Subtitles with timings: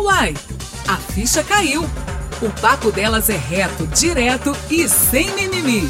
[0.00, 0.32] Uai,
[0.88, 1.82] a ficha caiu.
[2.40, 5.86] O papo delas é reto, direto e sem mimimi.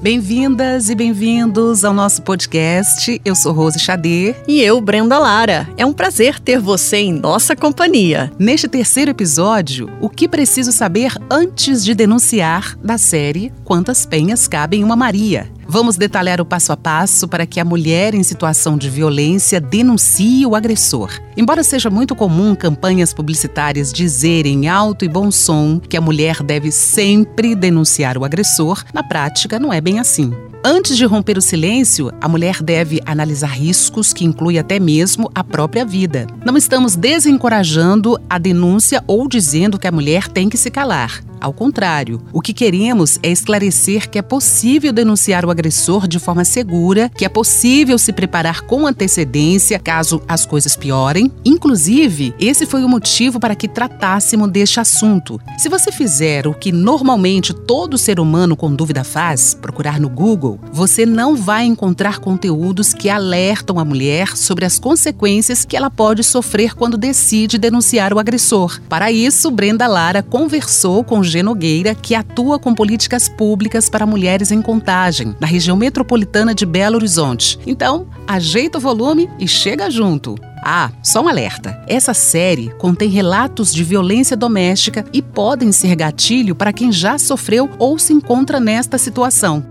[0.00, 3.20] Bem-vindas e bem-vindos ao nosso podcast.
[3.24, 4.36] Eu sou Rose Xadê.
[4.46, 5.68] E eu, Brenda Lara.
[5.76, 8.30] É um prazer ter você em nossa companhia.
[8.38, 14.84] Neste terceiro episódio, o que preciso saber antes de denunciar da série Quantas Penhas Cabem
[14.84, 15.50] uma Maria?
[15.68, 20.46] Vamos detalhar o passo a passo para que a mulher em situação de violência denuncie
[20.46, 21.10] o agressor.
[21.36, 26.70] Embora seja muito comum campanhas publicitárias dizerem alto e bom som que a mulher deve
[26.70, 30.32] sempre denunciar o agressor, na prática não é bem assim.
[30.68, 35.44] Antes de romper o silêncio, a mulher deve analisar riscos que incluem até mesmo a
[35.44, 36.26] própria vida.
[36.44, 41.22] Não estamos desencorajando a denúncia ou dizendo que a mulher tem que se calar.
[41.40, 46.44] Ao contrário, o que queremos é esclarecer que é possível denunciar o agressor de forma
[46.44, 51.32] segura, que é possível se preparar com antecedência caso as coisas piorem.
[51.44, 55.40] Inclusive, esse foi o motivo para que tratássemos deste assunto.
[55.56, 60.60] Se você fizer o que normalmente todo ser humano com dúvida faz, procurar no Google,
[60.72, 66.22] você não vai encontrar conteúdos que alertam a mulher sobre as consequências que ela pode
[66.22, 68.80] sofrer quando decide denunciar o agressor.
[68.88, 71.42] Para isso, Brenda Lara conversou com G.
[71.42, 76.96] Nogueira, que atua com políticas públicas para mulheres em contagem, na região metropolitana de Belo
[76.96, 77.56] Horizonte.
[77.64, 80.34] Então, ajeita o volume e chega junto.
[80.60, 86.56] Ah, só um alerta: essa série contém relatos de violência doméstica e podem ser gatilho
[86.56, 89.64] para quem já sofreu ou se encontra nesta situação.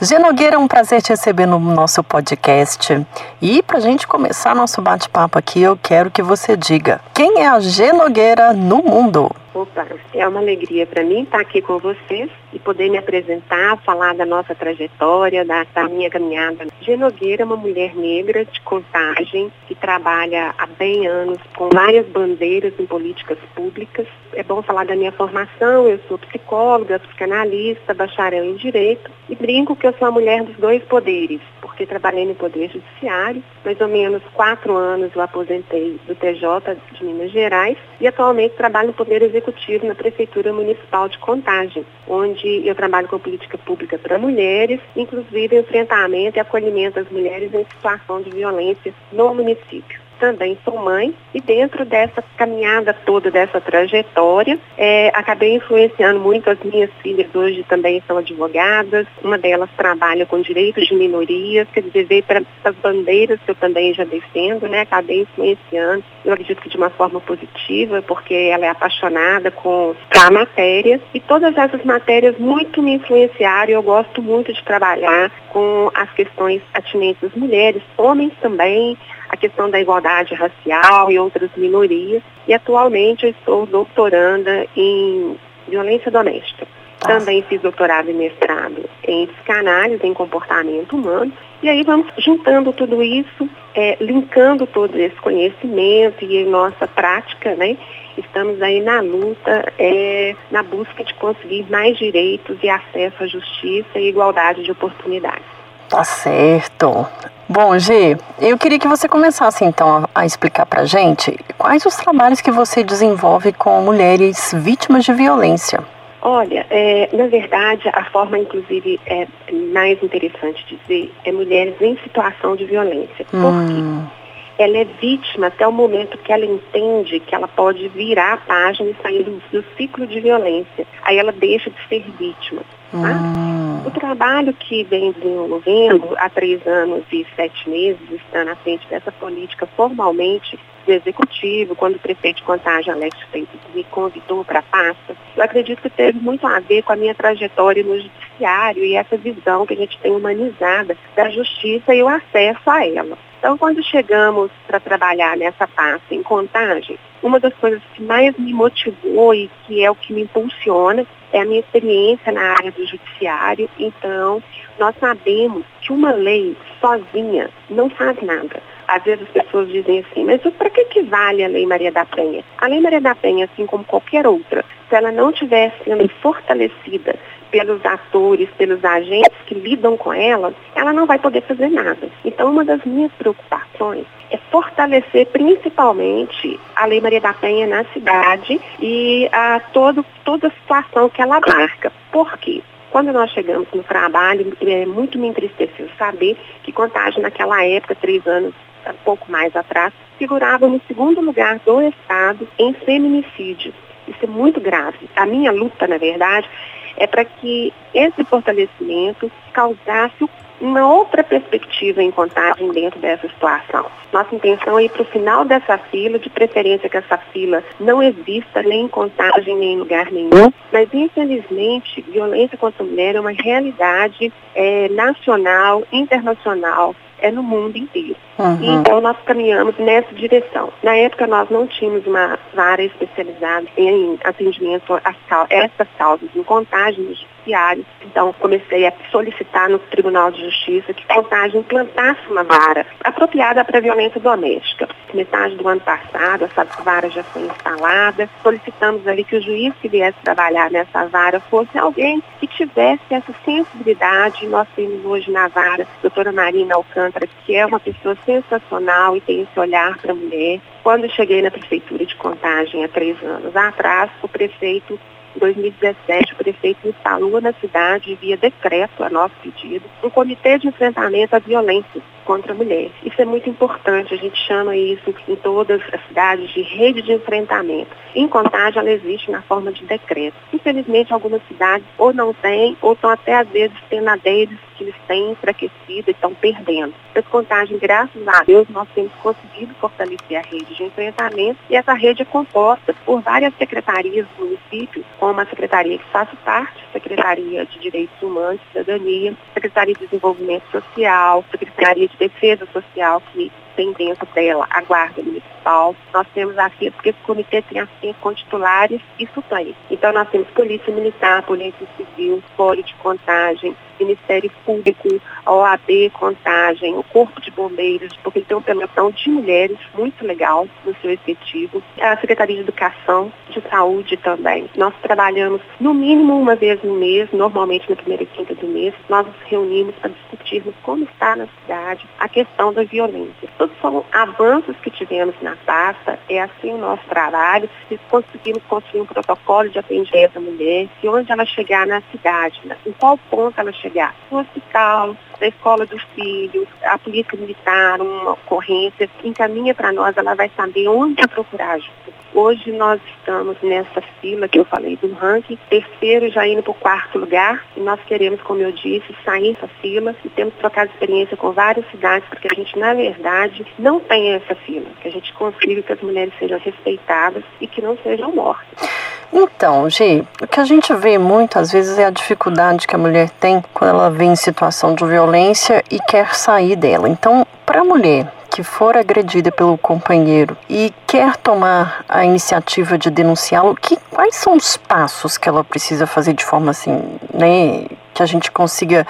[0.00, 0.18] G.
[0.18, 3.06] Nogueira, é um prazer te receber no nosso podcast.
[3.42, 7.48] E para a gente começar nosso bate-papo aqui, eu quero que você diga quem é
[7.48, 7.92] a G.
[7.92, 9.30] Nogueira no mundo?
[9.52, 9.84] Opa,
[10.14, 14.24] é uma alegria para mim estar aqui com vocês e poder me apresentar, falar da
[14.24, 16.66] nossa trajetória, da, da minha caminhada.
[16.80, 22.72] Genogueira é uma mulher negra de contagem que trabalha há bem anos com várias bandeiras
[22.78, 24.06] em políticas públicas.
[24.34, 29.74] É bom falar da minha formação, eu sou psicóloga, psicanalista, bacharel em Direito e brinco
[29.74, 31.40] que eu sou a mulher dos dois poderes,
[31.80, 37.04] porque trabalhei no Poder Judiciário, mais ou menos quatro anos eu aposentei do TJ de
[37.04, 42.74] Minas Gerais e atualmente trabalho no Poder executivo na Prefeitura Municipal de Contagem, onde eu
[42.74, 48.28] trabalho com política pública para mulheres, inclusive enfrentamento e acolhimento das mulheres em situação de
[48.28, 55.54] violência no município também sou mãe e dentro dessa caminhada toda, dessa trajetória, é, acabei
[55.54, 60.94] influenciando muito as minhas filhas hoje também são advogadas, uma delas trabalha com direitos de
[60.94, 64.82] minorias, quer dizer, veio para essas bandeiras que eu também já defendo, né?
[64.82, 70.30] Acabei influenciando, eu acredito que de uma forma positiva, porque ela é apaixonada com a
[70.30, 75.90] matéria e todas essas matérias muito me influenciaram e eu gosto muito de trabalhar com
[75.94, 78.98] as questões atinentes às mulheres, homens também,
[79.30, 82.22] a questão da igualdade racial e outras minorias.
[82.48, 85.36] E atualmente eu estou doutoranda em
[85.68, 86.66] violência doméstica.
[86.98, 91.32] Também fiz doutorado e mestrado em psicanálise, em comportamento humano.
[91.62, 97.76] E aí vamos juntando tudo isso, é, linkando todo esse conhecimento e nossa prática, né?
[98.18, 103.98] Estamos aí na luta, é, na busca de conseguir mais direitos e acesso à justiça
[103.98, 105.59] e igualdade de oportunidades.
[105.90, 107.06] Tá certo.
[107.48, 111.96] Bom, G, eu queria que você começasse então a, a explicar pra gente quais os
[111.96, 115.80] trabalhos que você desenvolve com mulheres vítimas de violência.
[116.22, 119.26] Olha, é, na verdade, a forma, inclusive, é
[119.72, 123.24] mais interessante dizer é mulheres em situação de violência.
[123.30, 124.62] Por Hum, quê?
[124.62, 128.90] Ela é vítima até o momento que ela entende que ela pode virar a página
[128.90, 130.86] e sair do, do ciclo de violência.
[131.02, 132.60] Aí ela deixa de ser vítima.
[132.92, 132.98] Tá?
[132.98, 138.86] hum, O trabalho que vem desenvolvendo há três anos e sete meses, está na frente
[138.88, 144.58] dessa política formalmente do Executivo, quando o prefeito de Contagem, Alex Freitas, me convidou para
[144.58, 148.84] a pasta, eu acredito que teve muito a ver com a minha trajetória no judiciário
[148.84, 153.18] e essa visão que a gente tem humanizada da justiça e o acesso a ela.
[153.38, 158.52] Então, quando chegamos para trabalhar nessa pasta em Contagem, uma das coisas que mais me
[158.52, 162.86] motivou e que é o que me impulsiona é a minha experiência na área do
[162.86, 163.68] judiciário.
[163.78, 164.42] Então,
[164.78, 168.62] nós sabemos que uma lei sozinha não faz nada.
[168.88, 172.04] Às vezes as pessoas dizem assim, mas para que, que vale a Lei Maria da
[172.04, 172.42] Penha?
[172.58, 177.14] A Lei Maria da Penha, assim como qualquer outra, se ela não estiver sendo fortalecida
[177.50, 182.08] pelos atores, pelos agentes que lidam com ela, ela não vai poder fazer nada.
[182.24, 188.60] Então, uma das minhas preocupações é fortalecer principalmente a Lei Maria da Penha na cidade
[188.80, 191.92] e a todo, toda a situação que ela marca.
[192.12, 192.62] Por quê?
[192.90, 198.26] Quando nós chegamos no trabalho, é, muito me entristeceu saber que Contagem naquela época, três
[198.26, 198.54] anos
[198.86, 203.74] um pouco mais atrás, figurava no segundo lugar do Estado em feminicídios.
[204.08, 205.08] Isso é muito grave.
[205.14, 206.48] A minha luta, na verdade,
[206.96, 210.28] é para que esse fortalecimento causasse
[210.60, 213.86] uma outra perspectiva em contagem dentro dessa situação.
[214.12, 218.02] Nossa intenção é ir para o final dessa fila, de preferência que essa fila não
[218.02, 223.20] exista nem em contagem nem em lugar nenhum, mas infelizmente violência contra a mulher é
[223.20, 228.16] uma realidade é, nacional, internacional, é no mundo inteiro.
[228.38, 228.80] Uhum.
[228.80, 230.72] Então nós caminhamos nessa direção.
[230.82, 237.04] Na época nós não tínhamos uma vara especializada em atendimento a essas causas, em contagem
[237.04, 237.84] no judiciário.
[238.02, 243.80] Então comecei a solicitar no Tribunal de Justiça que contagem implantasse uma vara apropriada para
[243.80, 244.88] violência doméstica.
[245.12, 248.28] Metade do ano passado essa vara já foi instalada.
[248.42, 253.34] Solicitamos ali que o juiz que viesse trabalhar nessa vara fosse alguém que tivesse essa
[253.44, 254.46] sensibilidade.
[254.46, 259.20] Nós temos hoje na vara a doutora Marina Alcântara, que é uma pessoa sensacional e
[259.20, 260.60] tem esse olhar para a mulher.
[260.82, 264.98] Quando cheguei na prefeitura de Contagem há três anos atrás, o prefeito
[265.38, 271.36] 2017, o prefeito instalou na cidade, via decreto, a nosso pedido, um comitê de enfrentamento
[271.36, 272.90] à violência contra a mulher.
[273.04, 277.12] Isso é muito importante, a gente chama isso em todas as cidades de rede de
[277.12, 277.90] enfrentamento.
[278.14, 280.36] Em Contagem, ela existe na forma de decreto.
[280.52, 283.76] Infelizmente, algumas cidades ou não têm, ou estão até às vezes
[284.22, 286.94] deles que eles têm enfraquecido e estão perdendo.
[287.14, 291.92] Essa contagem, graças a Deus, nós temos conseguido fortalecer a rede de enfrentamento e essa
[291.92, 297.66] rede é composta por várias secretarias do município, como a secretaria que faço parte, Secretaria
[297.66, 304.26] de Direitos Humanos e Cidadania, Secretaria de Desenvolvimento Social, Secretaria de Defesa Social, que dentro
[304.34, 305.94] dela a Guarda Municipal.
[306.12, 309.76] Nós temos aqui, porque esse comitê tem assim com titulares e suplentes.
[309.90, 316.96] Então nós temos Polícia Militar, Polícia Civil, Fórum de Contagem, Ministério Público, a OAB Contagem,
[316.96, 321.82] o Corpo de Bombeiros, porque tem uma pelotão de mulheres muito legal no seu efetivo,
[322.00, 324.68] a Secretaria de Educação, de Saúde também.
[324.76, 329.26] Nós trabalhamos no mínimo uma vez no mês, normalmente na primeira quinta do mês, nós
[329.26, 333.48] nos reunimos para discutirmos como está na cidade a questão da violência.
[333.60, 339.02] Todos são avanços que tivemos na pasta, é assim o nosso trabalho, se conseguimos construir
[339.02, 343.60] um protocolo de atendimento à mulher, se onde ela chegar na cidade, em qual ponto
[343.60, 343.90] ela chegar?
[343.90, 350.16] Chegar no hospital, na escola dos filhos, a polícia militar, uma ocorrência, encaminha para nós,
[350.16, 352.20] ela vai saber onde procurar ajuda.
[352.32, 356.74] Hoje nós estamos nessa fila que eu falei do ranking, terceiro já indo para o
[356.74, 361.36] quarto lugar, e nós queremos, como eu disse, sair dessa fila e temos trocado experiência
[361.36, 365.32] com várias cidades, porque a gente, na verdade, não tem essa fila, que a gente
[365.34, 368.88] consiga que as mulheres sejam respeitadas e que não sejam mortas.
[369.32, 373.30] Então, Gi, o que a gente vê muitas vezes é a dificuldade que a mulher
[373.30, 377.08] tem quando ela vem em situação de violência e quer sair dela.
[377.08, 383.08] Então, para a mulher que for agredida pelo companheiro e quer tomar a iniciativa de
[383.08, 383.78] denunciá-lo,
[384.10, 387.00] quais são os passos que ela precisa fazer de forma assim,
[387.32, 389.06] né, que a gente consiga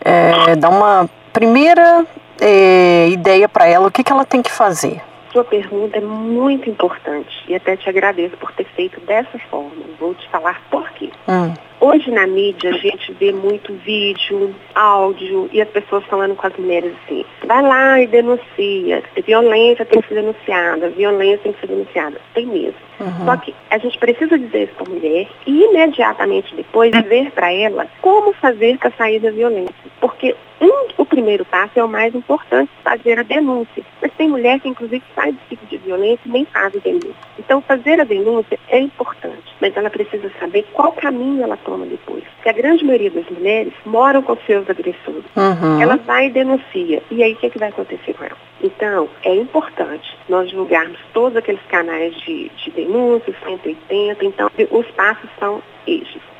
[0.00, 2.06] é, dar uma primeira
[2.40, 5.00] é, ideia para ela, o que, que ela tem que fazer?
[5.34, 9.84] sua pergunta é muito importante e até te agradeço por ter feito dessa forma.
[9.98, 11.10] Vou te falar por quê.
[11.28, 11.52] Hum.
[11.84, 16.56] Hoje na mídia a gente vê muito vídeo, áudio e as pessoas falando com as
[16.56, 21.66] mulheres assim, vai lá e denuncia, violência tem que ser denunciada, violência tem que ser
[21.66, 22.18] denunciada.
[22.32, 22.80] Tem mesmo.
[22.98, 23.26] Uhum.
[23.26, 27.52] Só que a gente precisa dizer isso para a mulher e imediatamente depois dizer para
[27.52, 29.74] ela como fazer para sair da violência.
[30.00, 33.84] Porque um, o primeiro passo é o mais importante, fazer a denúncia.
[34.00, 37.14] Mas tem mulher que inclusive sai do ciclo de violência e nem faz a denúncia.
[37.38, 42.24] Então fazer a denúncia é importante, mas ela precisa saber qual caminho ela toma depois.
[42.36, 45.24] Porque a grande maioria das mulheres moram com seus agressores.
[45.36, 45.80] Uhum.
[45.80, 47.02] Ela vai e denuncia.
[47.10, 48.36] E aí o que, é que vai acontecer com ela?
[48.62, 54.24] Então, é importante nós divulgarmos todos aqueles canais de, de denúncia, 180.
[54.24, 55.62] Então, os passos são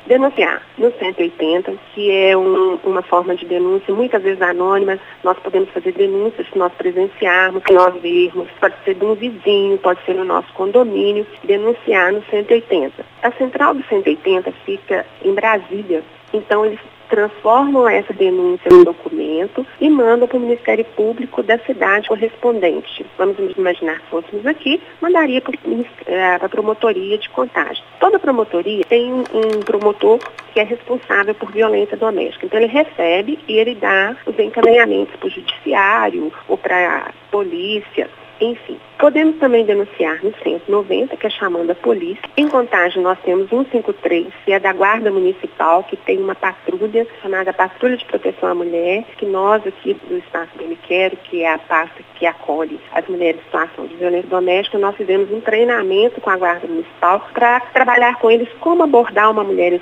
[0.07, 4.99] denunciar no 180, que é um, uma forma de denúncia, muitas vezes anônima.
[5.23, 8.47] Nós podemos fazer denúncias se nós presenciarmos, se nós vermos.
[8.59, 13.05] Pode ser de um vizinho, pode ser no nosso condomínio, denunciar no 180.
[13.23, 19.89] A central do 180 fica em Brasília, então eles transformam essa denúncia em documento e
[19.89, 23.05] mandam para o Ministério Público da cidade correspondente.
[23.17, 25.55] Vamos imaginar que fôssemos aqui, mandaria para
[26.07, 27.83] eh, a promotoria de contagem.
[27.99, 30.19] Toda promotoria tem um promotor
[30.53, 32.45] que é responsável por violência doméstica.
[32.45, 38.09] Então ele recebe e ele dá os encaminhamentos para o judiciário ou para a polícia
[38.39, 38.79] enfim.
[38.97, 42.23] Podemos também denunciar no 190, que é chamando a polícia.
[42.37, 47.53] Em Contagem nós temos 153, que é da Guarda Municipal, que tem uma patrulha chamada
[47.53, 51.57] Patrulha de Proteção à Mulher, que nós aqui do Espaço do Quero, que é a
[51.57, 56.29] pasta que acolhe as mulheres em situação de violência doméstica, nós fizemos um treinamento com
[56.29, 59.81] a Guarda Municipal para trabalhar com eles como abordar uma mulher em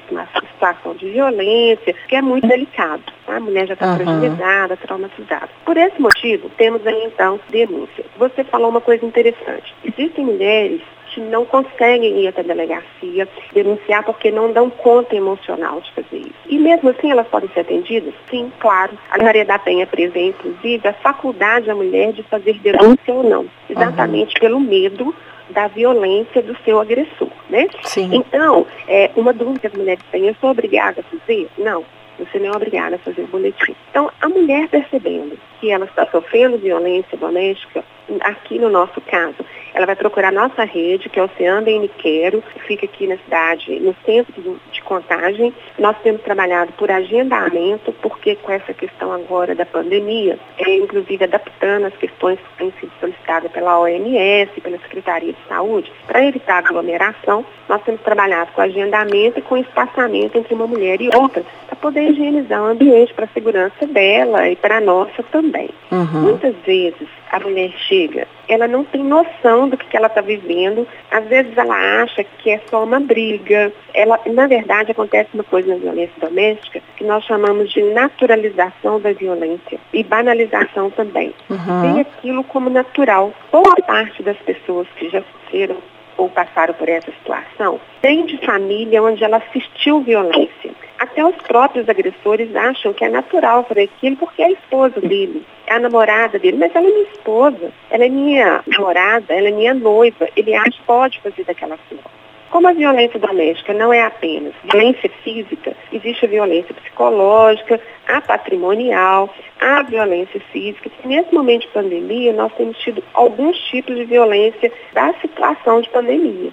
[0.54, 3.04] situação de violência, que é muito delicado.
[3.26, 3.38] Tá?
[3.38, 3.98] A mulher já está uhum.
[3.98, 5.50] fragilizada, traumatizada.
[5.66, 8.06] Por esse motivo, temos aí então denúncia.
[8.18, 9.74] Você falou uma coisa interessante.
[9.84, 10.82] Existem mulheres
[11.14, 16.18] que não conseguem ir até a delegacia denunciar porque não dão conta emocional de fazer
[16.18, 16.34] isso.
[16.48, 18.14] E mesmo assim elas podem ser atendidas?
[18.30, 18.98] Sim, claro.
[19.12, 23.46] A Maria da Penha prevê, inclusive, a faculdade da mulher de fazer denúncia ou não,
[23.70, 24.42] exatamente uhum.
[24.42, 25.16] pelo medo
[25.52, 27.68] da violência do seu agressor, né?
[27.84, 28.10] Sim.
[28.12, 31.48] Então, é, uma dúvida que as mulheres têm, eu sou obrigada a fazer?
[31.58, 31.86] Não.
[32.20, 33.76] Você não é obrigada a fazer o boletim.
[33.90, 37.84] Então, a mulher percebendo que ela está sofrendo violência doméstica,
[38.22, 39.38] aqui no nosso caso,
[39.74, 43.18] ela vai procurar nossa rede, que é o Oceano em Niquero, que fica aqui na
[43.18, 45.54] cidade, no centro de contagem.
[45.80, 51.86] Nós temos trabalhado por agendamento, porque com essa questão agora da pandemia, é, inclusive adaptando
[51.86, 57.46] as questões que têm sido solicitadas pela OMS, pela Secretaria de Saúde, para evitar aglomeração,
[57.68, 62.12] nós temos trabalhado com agendamento e com espaçamento entre uma mulher e outra, para poder
[62.12, 65.70] higienizar o ambiente para a segurança dela e para a nossa também.
[65.92, 66.22] Uhum.
[66.22, 70.88] Muitas vezes a mulher chega, ela não tem noção do que, ela está vivendo.
[71.12, 73.72] Às vezes ela acha que é só uma briga.
[73.94, 79.14] Ela, na verdade, acontece uma coisa na violência doméstica que nós chamamos de naturalização da
[79.14, 81.34] violência e banalização também.
[81.50, 81.82] Uhum.
[81.82, 83.34] Tem aquilo como natural.
[83.52, 85.78] Boa parte das pessoas que já sofreram
[86.18, 90.72] ou passaram por essa situação vem de família onde ela assistiu violência.
[91.04, 95.46] Até os próprios agressores acham que é natural fazer aquilo porque é a esposa dele,
[95.68, 99.52] é a namorada dele, mas ela é minha esposa, ela é minha namorada, ela é
[99.52, 102.06] minha noiva, ele acha que pode fazer daquela forma.
[102.50, 109.30] Como a violência doméstica não é apenas violência física, existe a violência psicológica, a patrimonial,
[109.60, 110.90] a violência física.
[111.04, 116.52] Nesse momento de pandemia, nós temos tido alguns tipos de violência da situação de pandemia.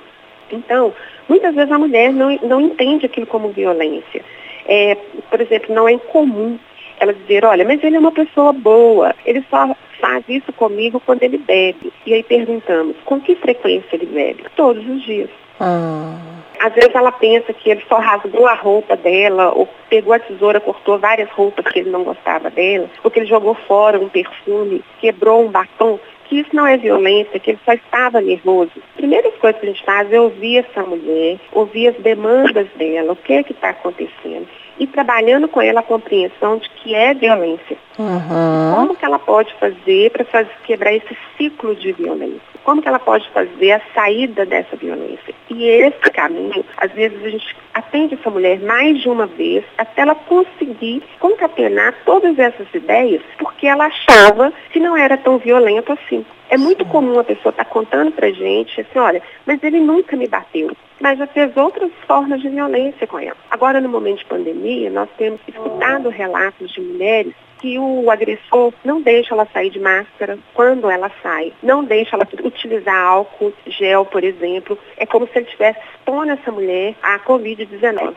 [0.51, 0.93] Então,
[1.29, 4.25] muitas vezes a mulher não, não entende aquilo como violência.
[4.67, 4.97] É,
[5.31, 6.59] por exemplo, não é incomum
[7.01, 11.23] ela dizer, olha, mas ele é uma pessoa boa, ele só faz isso comigo quando
[11.23, 11.91] ele bebe.
[12.05, 14.45] E aí perguntamos, com que frequência ele bebe?
[14.55, 15.31] Todos os dias.
[15.59, 16.15] Ah.
[16.61, 20.61] Às vezes ela pensa que ele só rasgou a roupa dela, ou pegou a tesoura,
[20.61, 24.85] cortou várias roupas que ele não gostava dela, ou que ele jogou fora um perfume,
[25.01, 25.99] quebrou um batom
[26.31, 28.71] que isso não é violência, que ele só estava nervoso.
[28.77, 33.13] A primeira coisa que a gente faz é ouvir essa mulher, ouvir as demandas dela,
[33.13, 34.47] o que é que está acontecendo
[34.79, 37.77] e trabalhando com ela a compreensão de que é violência.
[37.99, 38.75] Uhum.
[38.75, 40.25] Como que ela pode fazer para
[40.65, 42.41] quebrar esse ciclo de violência?
[42.71, 45.35] Como que ela pode fazer a saída dessa violência?
[45.51, 50.03] E esse caminho, às vezes a gente atende essa mulher mais de uma vez até
[50.03, 56.25] ela conseguir concatenar todas essas ideias, porque ela achava que não era tão violento assim.
[56.49, 60.17] É muito comum a pessoa estar tá contando pra gente assim, olha, mas ele nunca
[60.17, 63.37] me bateu mas já fez outras formas de violência com ela.
[63.51, 69.03] Agora, no momento de pandemia, nós temos escutado relatos de mulheres que o agressor não
[69.03, 74.25] deixa ela sair de máscara quando ela sai, não deixa ela utilizar álcool gel, por
[74.25, 74.79] exemplo.
[74.97, 78.15] É como se ele estivesse expondo essa mulher à Covid-19.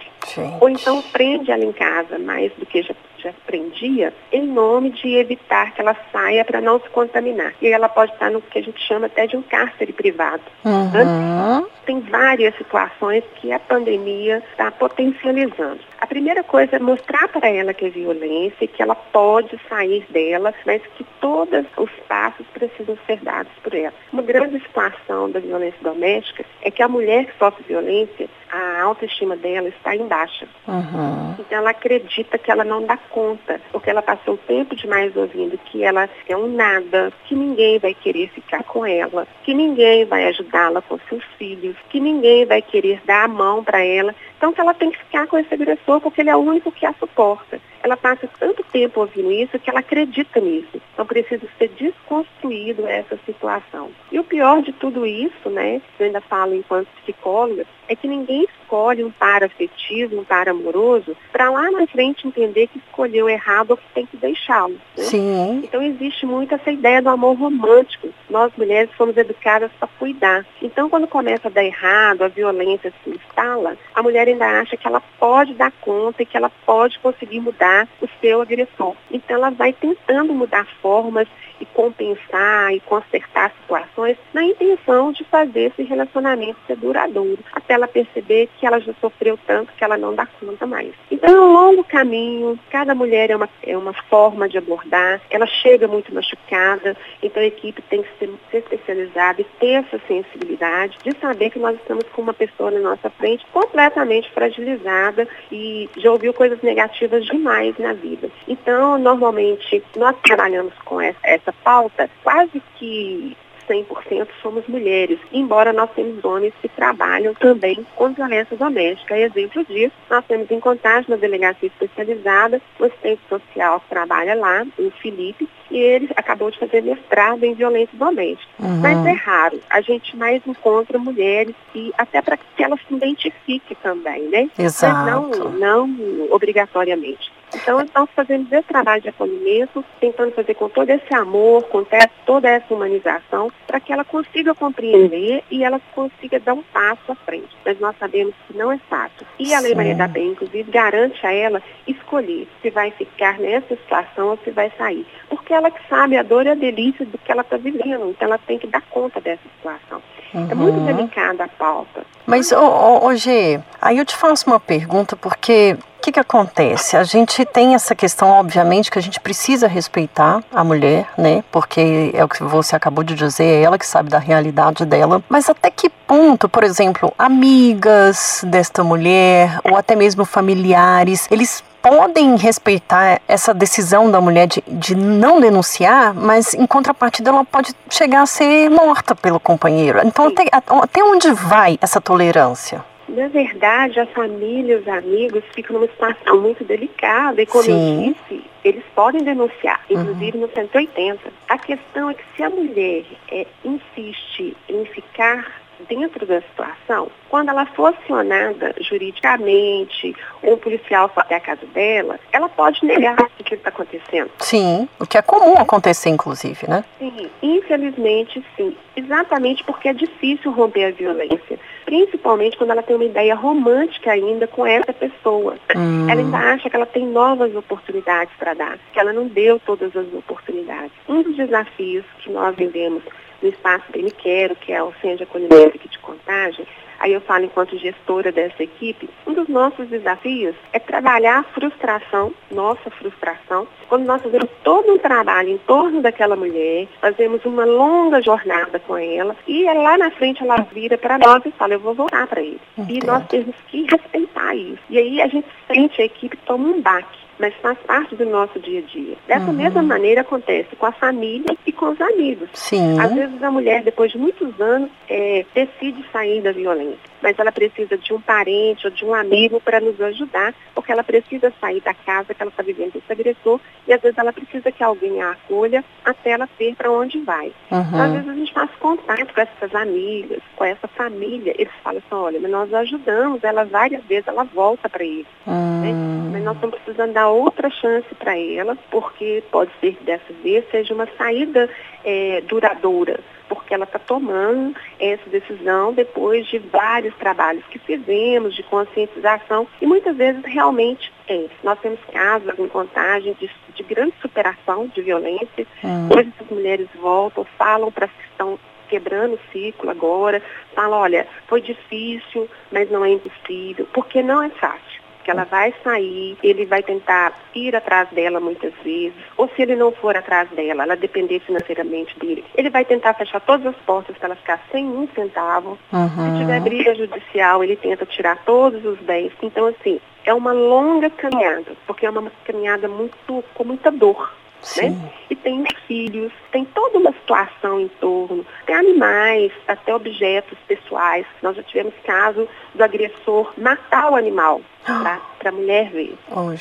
[0.62, 5.16] Ou então prende ela em casa mais do que já já prendia em nome de
[5.16, 7.54] evitar que ela saia para não se contaminar.
[7.62, 10.44] E ela pode estar no que a gente chama até de um cárcere privado.
[10.66, 11.66] Uhum.
[11.86, 15.80] Tem várias situações que a pandemia está potencializando.
[16.00, 20.54] A primeira coisa é mostrar para ela que é violência, que ela pode sair dela,
[20.66, 23.94] mas que todos os passos precisam ser dados por ela.
[24.12, 29.36] Uma grande situação da violência doméstica é que a mulher que sofre violência, a autoestima
[29.36, 30.48] dela está em baixa.
[30.68, 31.36] Uhum.
[31.40, 35.84] Então ela acredita que ela não dá conta, porque ela passou tempo demais ouvindo que
[35.84, 40.82] ela é um nada, que ninguém vai querer ficar com ela, que ninguém vai ajudá-la
[40.84, 44.14] com seus filhos, que ninguém vai querer dar a mão para ela.
[44.44, 46.86] Então que ela tem que ficar com esse agressor porque ele é o único que
[46.86, 50.82] a suporta ela passa tanto tempo ouvindo isso que ela acredita nisso.
[50.94, 53.92] Então precisa ser desconstruído essa situação.
[54.10, 58.46] E o pior de tudo isso, né, eu ainda falo enquanto psicóloga, é que ninguém
[58.46, 63.72] escolhe um par afetivo, um par amoroso, para lá na frente entender que escolheu errado
[63.72, 64.76] ou que tem que deixá-lo.
[64.98, 65.04] Né?
[65.04, 65.62] Sim.
[65.66, 68.08] Então existe muito essa ideia do amor romântico.
[68.30, 70.46] Nós mulheres somos educadas para cuidar.
[70.62, 74.88] Então quando começa a dar errado, a violência se instala, a mulher ainda acha que
[74.88, 78.96] ela pode dar conta e que ela pode conseguir mudar o seu agressor.
[79.12, 81.28] Então ela vai tentando mudar formas
[81.60, 87.88] e compensar e consertar situações na intenção de fazer esse relacionamento ser duradouro, até ela
[87.88, 90.94] perceber que ela já sofreu tanto que ela não dá conta mais.
[91.10, 95.46] Então é um longo caminho, cada mulher é uma, é uma forma de abordar, ela
[95.46, 100.98] chega muito machucada, então a equipe tem que ser, ser especializada e ter essa sensibilidade
[101.04, 106.12] de saber que nós estamos com uma pessoa na nossa frente completamente fragilizada e já
[106.12, 108.30] ouviu coisas negativas demais na vida.
[108.48, 113.36] Então, normalmente, nós trabalhamos com essa, essa pauta quase que
[113.68, 119.18] 100% somos mulheres, embora nós temos homens que trabalham também com violência doméstica.
[119.18, 124.66] Exemplo disso, nós temos em Contagem, uma delegacia especializada, o assistente social que trabalha lá,
[124.78, 128.52] o Felipe, e ele acabou de fazer mestrado em violência doméstica.
[128.60, 128.80] Uhum.
[128.80, 129.60] Mas é raro.
[129.70, 134.50] A gente mais encontra mulheres e até para que elas se identifiquem também, né?
[134.58, 134.94] Exato.
[134.94, 137.32] Mas não, não obrigatoriamente.
[137.56, 141.86] Então, estamos fazendo esse trabalho de acolhimento, tentando fazer com todo esse amor, com
[142.26, 147.16] toda essa humanização, para que ela consiga compreender e ela consiga dar um passo à
[147.16, 147.56] frente.
[147.66, 149.26] Mas nós sabemos que não é fácil.
[149.40, 153.76] E a Lei Maria da Penha, inclusive, garante a ela escolher se vai ficar nessa
[153.76, 155.06] situação ou se vai sair.
[155.30, 158.10] Porque ela que sabe a dor e a delícia do que ela está vivendo.
[158.10, 160.02] Então, ela tem que dar conta dessa situação.
[160.34, 160.48] Uhum.
[160.50, 162.06] É muito delicada a pauta.
[162.26, 166.98] Mas, hoje, aí eu te faço uma pergunta, porque que, que acontece?
[166.98, 171.42] A gente tem essa questão, obviamente, que a gente precisa respeitar a mulher, né?
[171.50, 175.24] Porque é o que você acabou de dizer, é ela que sabe da realidade dela.
[175.30, 182.36] Mas até que ponto, por exemplo, amigas desta mulher, ou até mesmo familiares, eles podem
[182.36, 188.24] respeitar essa decisão da mulher de, de não denunciar, mas em contrapartida ela pode chegar
[188.24, 190.02] a ser morta pelo companheiro.
[190.04, 192.84] Então, até, até onde vai essa tolerância?
[193.08, 198.08] Na verdade, a família, os amigos ficam numa situação muito delicada e, como Sim.
[198.08, 200.48] eu disse, eles podem denunciar, inclusive uhum.
[200.48, 201.20] no 180.
[201.50, 207.50] A questão é que se a mulher é, insiste em ficar dentro da situação, quando
[207.50, 213.20] ela for acionada juridicamente, ou um policial for até a casa dela, ela pode negar
[213.20, 214.30] o que está acontecendo.
[214.40, 216.84] Sim, o que é comum acontecer, inclusive, né?
[217.00, 218.76] Sim, infelizmente sim.
[218.96, 221.60] Exatamente porque é difícil romper a violência.
[221.86, 225.56] Principalmente quando ela tem uma ideia romântica ainda com essa pessoa.
[225.76, 226.08] Hum.
[226.10, 229.96] Ela ainda acha que ela tem novas oportunidades para dar, que ela não deu todas
[229.96, 230.92] as oportunidades.
[231.10, 233.04] Um dos desafios que nós vivemos
[233.44, 236.66] no espaço Bem Quero, que é o Centro de Acolhimento aqui de Contagem,
[237.00, 242.34] aí eu falo enquanto gestora dessa equipe, um dos nossos desafios é trabalhar a frustração,
[242.50, 248.22] nossa frustração, quando nós fazemos todo um trabalho em torno daquela mulher, fazemos uma longa
[248.22, 251.94] jornada com ela e lá na frente ela vira para nós e fala, eu vou
[251.94, 252.62] voltar para ele.
[252.88, 254.82] E nós temos que respeitar isso.
[254.90, 258.60] E aí a gente sente a equipe toma um baque mas faz parte do nosso
[258.60, 259.16] dia a dia.
[259.28, 259.54] Dessa uhum.
[259.54, 262.50] mesma maneira acontece com a família e com os amigos.
[262.54, 263.00] Sim.
[263.00, 267.54] Às vezes a mulher, depois de muitos anos, é, decide sair da violência, mas ela
[267.54, 271.80] precisa de um parente ou de um amigo para nos ajudar, porque ela precisa sair
[271.80, 275.22] da casa que ela está vivendo esse agressor e às vezes ela precisa que alguém
[275.22, 277.54] a acolha até ela ter para onde vai.
[277.72, 277.80] Uhum.
[277.80, 282.00] Então, às vezes a gente faz contato com essas amigas, com essa família, eles falam
[282.00, 285.26] assim, olha, mas nós ajudamos ela várias vezes, ela volta para ele.
[285.48, 285.82] Uhum.
[285.82, 286.30] Né?
[286.34, 290.66] Mas nós estamos precisando dar outra chance para ela, porque pode ser que dessa vez
[290.70, 291.70] seja uma saída
[292.04, 298.64] é, duradoura, porque ela está tomando essa decisão depois de vários trabalhos que fizemos, de
[298.64, 301.46] conscientização, e muitas vezes realmente é.
[301.64, 306.10] Nós temos casos em contagem de, de grande superação de violência, hum.
[306.16, 310.42] hoje essas mulheres voltam, falam para que estão quebrando o ciclo agora,
[310.76, 315.74] falam, olha, foi difícil, mas não é impossível, porque não é fácil que ela vai
[315.84, 320.50] sair, ele vai tentar ir atrás dela muitas vezes, ou se ele não for atrás
[320.50, 324.62] dela, ela depender financeiramente dele, ele vai tentar fechar todas as portas para ela ficar
[324.72, 325.78] sem um centavo.
[325.92, 326.10] Uhum.
[326.10, 329.32] Se tiver briga judicial, ele tenta tirar todos os bens.
[329.42, 334.34] Então, assim, é uma longa caminhada, porque é uma caminhada muito com muita dor.
[334.78, 335.12] Né?
[335.30, 341.26] E tem filhos, tem toda uma situação em torno, tem animais, até objetos pessoais.
[341.42, 346.16] Nós já tivemos caso do agressor matar o animal para a mulher ver.
[346.30, 346.54] Oh.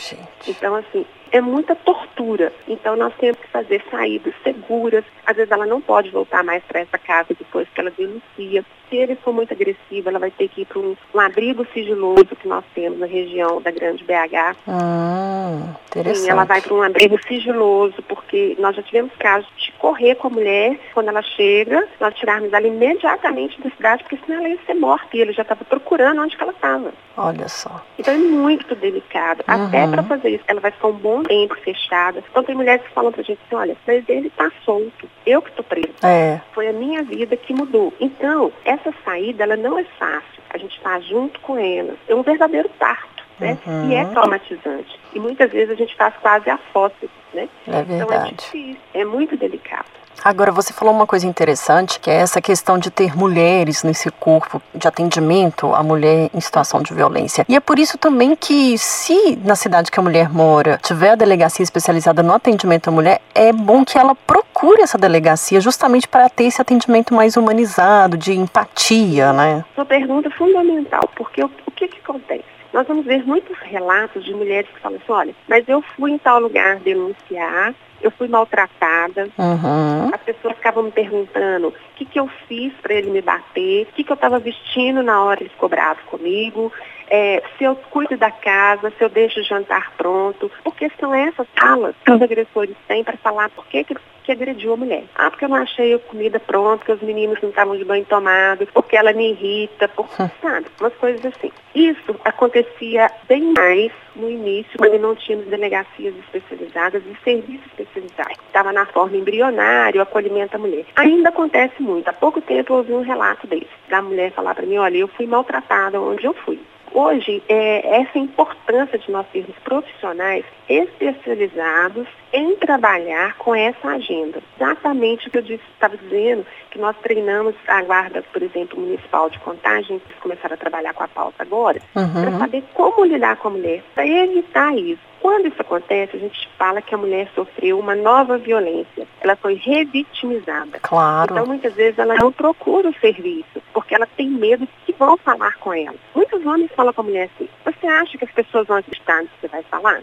[0.48, 2.53] Então, assim, é muita tortura.
[2.68, 5.05] Então nós temos que fazer saídas seguras.
[5.27, 8.64] Às vezes ela não pode voltar mais para essa casa depois que ela denuncia.
[8.88, 12.27] Se ele for muito agressivo, ela vai ter que ir para um, um, abrigo sigiloso
[12.27, 14.55] que nós temos na região da Grande BH.
[14.68, 16.18] Ah, interessante.
[16.18, 20.29] Sim, ela vai para um abrigo sigiloso, porque nós já tivemos casos de correr com
[20.29, 24.59] a mulher quando ela chega, nós tirarmos ela imediatamente da cidade, porque senão ela ia
[24.66, 26.92] ser morta e ele já estava procurando onde ela estava.
[27.16, 27.83] Olha só.
[27.99, 29.42] Então é muito delicado.
[29.49, 29.66] Uhum.
[29.66, 32.22] Até para fazer isso, ela vai ficar um bom tempo fechada.
[32.30, 35.08] Então tem mulheres que falam pra gente assim, olha, mas ele está solto.
[35.26, 35.94] Eu que estou preso.
[36.02, 36.40] É.
[36.52, 37.92] Foi a minha vida que mudou.
[38.00, 40.42] Então, essa saída, ela não é fácil.
[40.50, 41.94] A gente está junto com ela.
[42.08, 43.22] É um verdadeiro parto.
[43.40, 43.58] Né?
[43.66, 43.90] Uhum.
[43.90, 45.00] E é traumatizante.
[45.12, 47.48] E muitas vezes a gente faz quase a foto, né?
[47.66, 47.94] É verdade.
[47.94, 50.01] Então é difícil, é muito delicado.
[50.24, 54.62] Agora, você falou uma coisa interessante, que é essa questão de ter mulheres nesse corpo
[54.72, 57.44] de atendimento à mulher em situação de violência.
[57.48, 61.14] E é por isso também que, se na cidade que a mulher mora tiver a
[61.16, 66.28] delegacia especializada no atendimento à mulher, é bom que ela procure essa delegacia justamente para
[66.28, 69.64] ter esse atendimento mais humanizado, de empatia, né?
[69.74, 72.44] Sua pergunta é fundamental, porque o, o que, que acontece?
[72.72, 76.18] nós vamos ver muitos relatos de mulheres que falam assim, olha, mas eu fui em
[76.18, 79.28] tal lugar denunciar, eu fui maltratada.
[79.38, 80.10] Uhum.
[80.12, 83.92] As pessoas ficavam me perguntando o que, que eu fiz para ele me bater, o
[83.94, 86.72] que, que eu estava vestindo na hora ele ficou bravo comigo,
[87.14, 91.46] é, se eu cuido da casa, se eu deixo o jantar pronto, porque são essas
[91.55, 95.05] falas que os agressores têm para falar por que, que que agrediu a mulher.
[95.14, 98.05] Ah, porque eu não achei a comida pronta, porque os meninos não estavam de banho
[98.05, 100.31] tomado, porque ela me irrita, por, hum.
[100.40, 100.66] sabe?
[100.81, 101.51] Umas coisas assim.
[101.75, 108.38] Isso acontecia bem mais no início, quando não tínhamos delegacias especializadas e serviços especializados.
[108.46, 110.85] Estava na forma embrionária, o acolhimento à mulher.
[110.96, 112.09] Ainda acontece muito.
[112.09, 115.09] Há pouco tempo eu ouvi um relato desse, da mulher falar para mim, olha, eu
[115.09, 116.61] fui maltratada onde eu fui.
[116.94, 124.42] Hoje, é, essa importância de nós termos profissionais especializados em trabalhar com essa agenda.
[124.57, 129.38] Exatamente o que eu estava dizendo, que nós treinamos a guarda, por exemplo, municipal de
[129.40, 132.12] contagem, que começaram a trabalhar com a pauta agora, uhum.
[132.12, 135.12] para saber como lidar com a mulher, para evitar isso.
[135.22, 139.06] Quando isso acontece, a gente fala que a mulher sofreu uma nova violência.
[139.20, 140.80] Ela foi revitimizada.
[140.80, 141.32] Claro.
[141.32, 145.56] Então, muitas vezes, ela não procura o serviço, porque ela tem medo que vão falar
[145.58, 145.94] com ela.
[146.12, 149.28] Muitos homens falam com a mulher assim, você acha que as pessoas vão acreditar no
[149.28, 150.02] que você vai falar?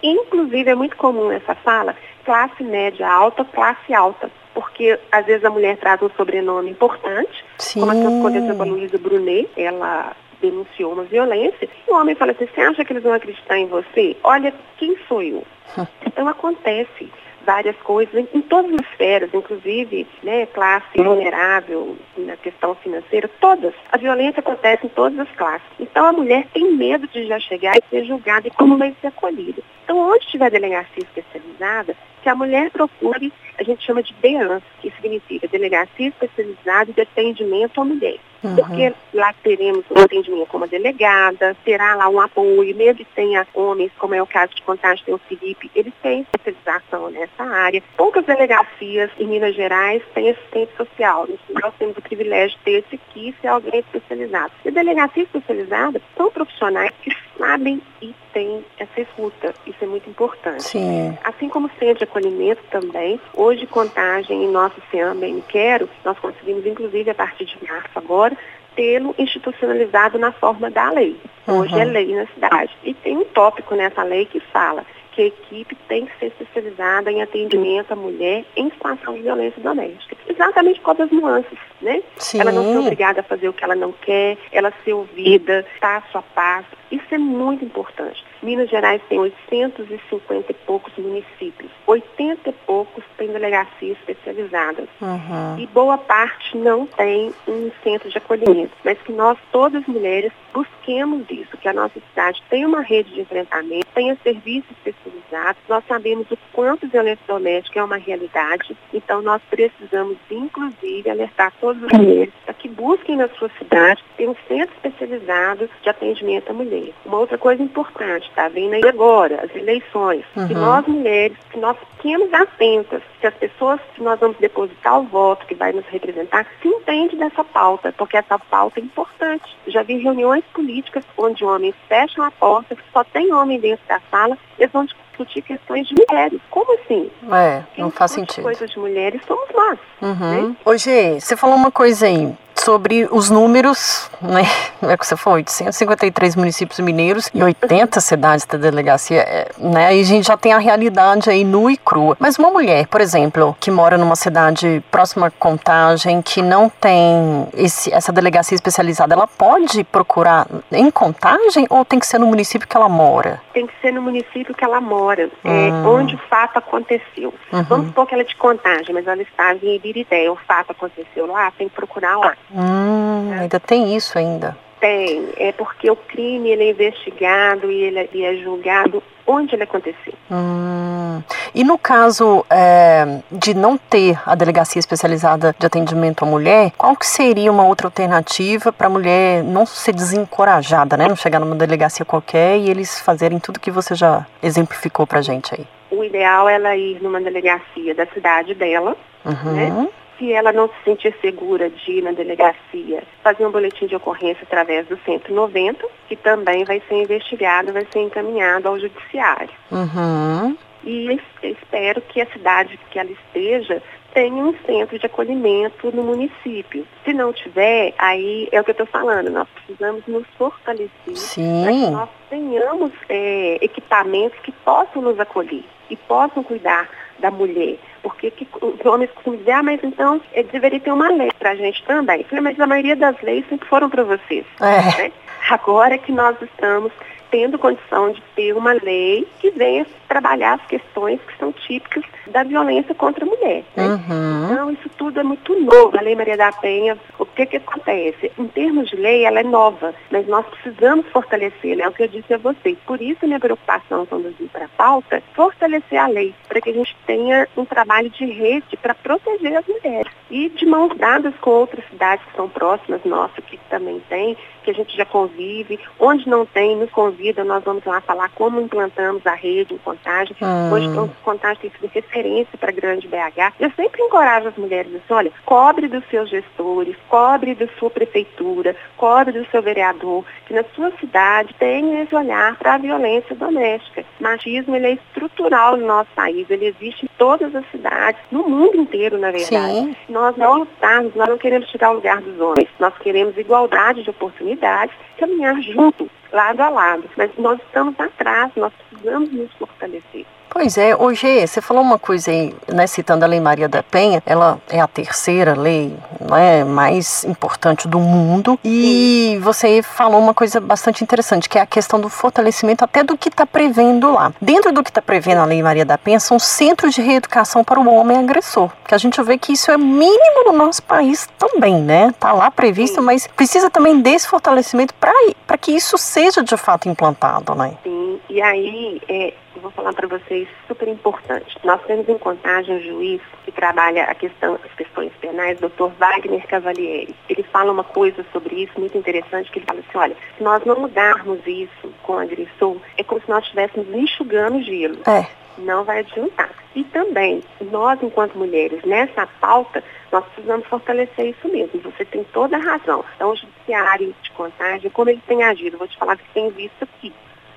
[0.00, 5.50] Inclusive, é muito comum essa fala, classe média alta, classe alta porque às vezes a
[5.50, 7.80] mulher traz um sobrenome importante, Sim.
[7.80, 10.14] como a Condessa Luísa Brunet, ela
[10.50, 13.66] denunciou uma violência, e o homem fala assim, você acha que eles vão acreditar em
[13.66, 14.16] você?
[14.22, 15.44] Olha, quem sou eu?
[16.06, 17.10] então acontece
[17.44, 23.74] várias coisas em, em, todas as esferas, inclusive né, classe vulnerável, na questão financeira, todas.
[23.92, 25.66] A violência acontece em todas as classes.
[25.78, 29.08] Então a mulher tem medo de já chegar e ser julgada e como vai ser
[29.08, 29.62] acolhida.
[29.84, 34.90] Então onde tiver delegacia especializada, que a mulher procure, a gente chama de DEANS, que
[34.92, 38.18] significa Delegacia Especializada de Atendimento à Mulher.
[38.44, 38.56] Uhum.
[38.56, 43.46] Porque lá teremos um atendimento com uma delegada, terá lá um apoio, mesmo que tenha
[43.54, 47.82] homens, como é o caso de Contagem, tem o Felipe, eles têm especialização nessa área.
[47.96, 51.26] Poucas delegacias em Minas Gerais têm assistente social.
[51.50, 54.52] Nós temos o privilégio de ter esse aqui, ser alguém especializado.
[54.64, 59.54] E delegacia especializada são profissionais que sabem e têm essa escuta.
[59.66, 60.62] Isso é muito importante.
[60.62, 61.16] Sim.
[61.24, 66.18] Assim como o centro de acolhimento também, hoje contagem em nosso CEAM Bem Quero, nós
[66.18, 68.33] conseguimos, inclusive, a partir de março agora,
[68.76, 71.16] tê-lo institucionalizado na forma da lei.
[71.46, 71.80] Hoje uhum.
[71.80, 72.76] é lei na cidade.
[72.82, 77.10] E tem um tópico nessa lei que fala que a equipe tem que ser especializada
[77.10, 80.16] em atendimento à mulher em situação de violência doméstica.
[80.28, 82.02] Exatamente por causa das nuances, né?
[82.16, 82.40] Sim.
[82.40, 86.18] Ela não ser obrigada a fazer o que ela não quer, ela ser ouvida, passo
[86.18, 86.68] a passo.
[86.90, 88.24] Isso é muito importante.
[88.44, 91.70] Minas Gerais tem 850 e poucos municípios.
[91.86, 94.86] 80 e poucos têm delegacias especializadas.
[95.00, 95.58] Uhum.
[95.58, 98.72] E boa parte não tem um centro de acolhimento.
[98.84, 103.22] Mas que nós, todas mulheres, busquemos isso, que a nossa cidade tenha uma rede de
[103.22, 105.62] enfrentamento, tenha serviços especializados.
[105.68, 108.76] Nós sabemos o quanto violência doméstica é uma realidade.
[108.92, 114.28] Então nós precisamos, inclusive, alertar todas as mulheres para que busquem na sua cidade ter
[114.28, 116.92] um centro especializado de atendimento à mulher.
[117.04, 120.24] Uma outra coisa importante, está vindo aí agora, as eleições.
[120.36, 120.48] Uhum.
[120.48, 125.04] Que nós mulheres, que nós fiquemos atentas, que as pessoas que nós vamos depositar o
[125.04, 129.56] voto, que vai nos representar, se entende dessa pauta, porque essa pauta é importante.
[129.68, 134.36] Já vi reuniões políticas onde homens fecham a porta, só tem homem dentro da sala,
[134.58, 134.84] eles vão
[135.14, 136.40] discutir questões de mulheres.
[136.50, 137.10] Como assim?
[137.32, 138.42] É, Quem não faz sentido.
[138.42, 139.78] coisas de mulheres somos nós.
[140.02, 140.48] Uhum.
[140.48, 140.56] Né?
[140.64, 144.42] Ô, Gê, você falou uma coisa aí sobre os números, né?
[144.86, 149.96] É que você falou, 853 municípios mineiros e 80 cidades da delegacia, é, né?
[149.96, 152.14] E a gente já tem a realidade aí nua e crua.
[152.20, 157.48] Mas uma mulher, por exemplo, que mora numa cidade próxima à Contagem, que não tem
[157.54, 162.68] esse, essa delegacia especializada, ela pode procurar em Contagem ou tem que ser no município
[162.68, 163.40] que ela mora?
[163.54, 165.84] Tem que ser no município que ela mora, é, hum.
[165.84, 167.32] é, onde o fato aconteceu.
[167.52, 167.62] Uhum.
[167.62, 171.26] Vamos supor que ela é de Contagem, mas ela está em Ibirité, o fato aconteceu
[171.26, 172.36] lá, tem que procurar lá.
[172.52, 173.40] Hum, é.
[173.42, 174.56] Ainda tem isso ainda?
[174.80, 179.62] Tem, é porque o crime ele é investigado e ele, ele é julgado onde ele
[179.62, 180.12] aconteceu.
[180.30, 181.22] Hum.
[181.54, 186.96] E no caso é, de não ter a delegacia especializada de atendimento à mulher, qual
[186.96, 191.06] que seria uma outra alternativa para a mulher não ser desencorajada, né?
[191.06, 195.54] Não chegar numa delegacia qualquer e eles fazerem tudo que você já exemplificou para gente
[195.54, 195.64] aí?
[195.90, 199.52] O ideal é ela ir numa delegacia da cidade dela, uhum.
[199.52, 199.88] né?
[200.18, 204.42] Se ela não se sentir segura de ir na delegacia, fazer um boletim de ocorrência
[204.42, 209.50] através do 190, que também vai ser investigado, vai ser encaminhado ao judiciário.
[209.70, 210.56] Uhum.
[210.84, 213.82] E espero que a cidade que ela esteja
[214.14, 216.86] tenha um centro de acolhimento no município.
[217.04, 221.72] Se não tiver, aí é o que eu estou falando, nós precisamos nos fortalecer para
[221.72, 227.76] que nós tenhamos é, equipamentos que possam nos acolher e possam cuidar da mulher.
[228.02, 231.50] Porque que, os homens costumam dizer, ah, mas então é, deveria ter uma lei para
[231.50, 232.20] a gente também.
[232.20, 234.44] Eu falei, mas a maioria das leis sempre foram para vocês.
[234.60, 235.02] É.
[235.02, 235.12] Né?
[235.50, 236.92] Agora que nós estamos
[237.30, 242.42] tendo condição de ter uma lei que venha trabalhar as questões que são típicas da
[242.42, 243.64] violência contra a mulher.
[243.76, 243.86] Né?
[243.86, 244.52] Uhum.
[244.52, 245.96] Então, isso tudo é muito novo.
[245.96, 248.32] A Lei Maria da Penha, o que, que acontece?
[248.38, 251.84] Em termos de lei, ela é nova, mas nós precisamos fortalecer, né?
[251.84, 252.78] É o que eu disse a vocês.
[252.86, 256.70] Por isso, minha preocupação quando eu vim para a pauta, fortalecer a lei, para que
[256.70, 260.12] a gente tenha um trabalho de rede para proteger as mulheres.
[260.30, 264.70] E de mãos dadas com outras cidades que são próximas nossas, que também tem, que
[264.70, 265.78] a gente já convive.
[265.98, 270.36] Onde não tem, nos convida, nós vamos lá falar como implantamos a rede em Contagem.
[270.42, 270.72] Hum.
[270.72, 273.54] Hoje, Contagem tem sido referência para a grande BH.
[273.58, 278.76] Eu sempre encorajo as mulheres assim, olha, cobre dos seus gestores, cobre da sua prefeitura,
[278.96, 284.04] cobre do seu vereador, que na sua cidade tenha esse olhar para a violência doméstica.
[284.20, 288.48] O machismo ele é estrutural no nosso país, ele existe em todas as cidades, no
[288.48, 289.74] mundo inteiro, na verdade.
[289.74, 289.96] Sim.
[290.08, 294.10] Nós não lutamos, nós não queremos tirar o lugar dos homens, nós queremos igualdade de
[294.10, 297.08] oportunidades, caminhar junto, lado a lado.
[297.16, 300.26] Mas nós estamos atrás, nós precisamos nos fortalecer.
[300.54, 304.22] Pois é, hoje você falou uma coisa aí, né, citando a Lei Maria da Penha,
[304.24, 310.60] ela é a terceira lei né, mais importante do mundo e você falou uma coisa
[310.60, 314.32] bastante interessante, que é a questão do fortalecimento até do que está prevendo lá.
[314.40, 317.80] Dentro do que está prevendo a Lei Maria da Penha são centros de reeducação para
[317.80, 321.82] o homem agressor, que a gente vê que isso é mínimo no nosso país também,
[321.82, 322.14] né?
[322.20, 323.06] Tá lá previsto, Sim.
[323.06, 327.74] mas precisa também desse fortalecimento para que isso seja de fato implantado, né?
[327.82, 329.34] Sim, e aí é,
[329.64, 331.58] vou falar para vocês super importante.
[331.64, 335.88] Nós temos em contagem um juiz que trabalha a questão, as questões penais, Dr.
[335.98, 337.14] Wagner Cavalieri.
[337.28, 340.64] Ele fala uma coisa sobre isso muito interessante, que ele fala assim, olha, se nós
[340.64, 344.98] não mudarmos isso com o agressor, é como se nós estivéssemos enxugando gelo.
[345.06, 345.26] É.
[345.56, 346.50] Não vai adiantar.
[346.74, 351.80] E também, nós, enquanto mulheres, nessa pauta, nós precisamos fortalecer isso mesmo.
[351.80, 353.04] Você tem toda a razão.
[353.14, 356.82] Então, o judiciário de contagem, como ele tem agido, vou te falar que tem visto
[356.82, 357.12] aqui.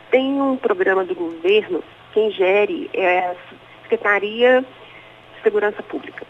[0.09, 1.83] Tem um programa do governo
[2.17, 3.35] quem gere é a
[3.83, 4.61] Secretaria
[5.35, 6.25] de Segurança Pública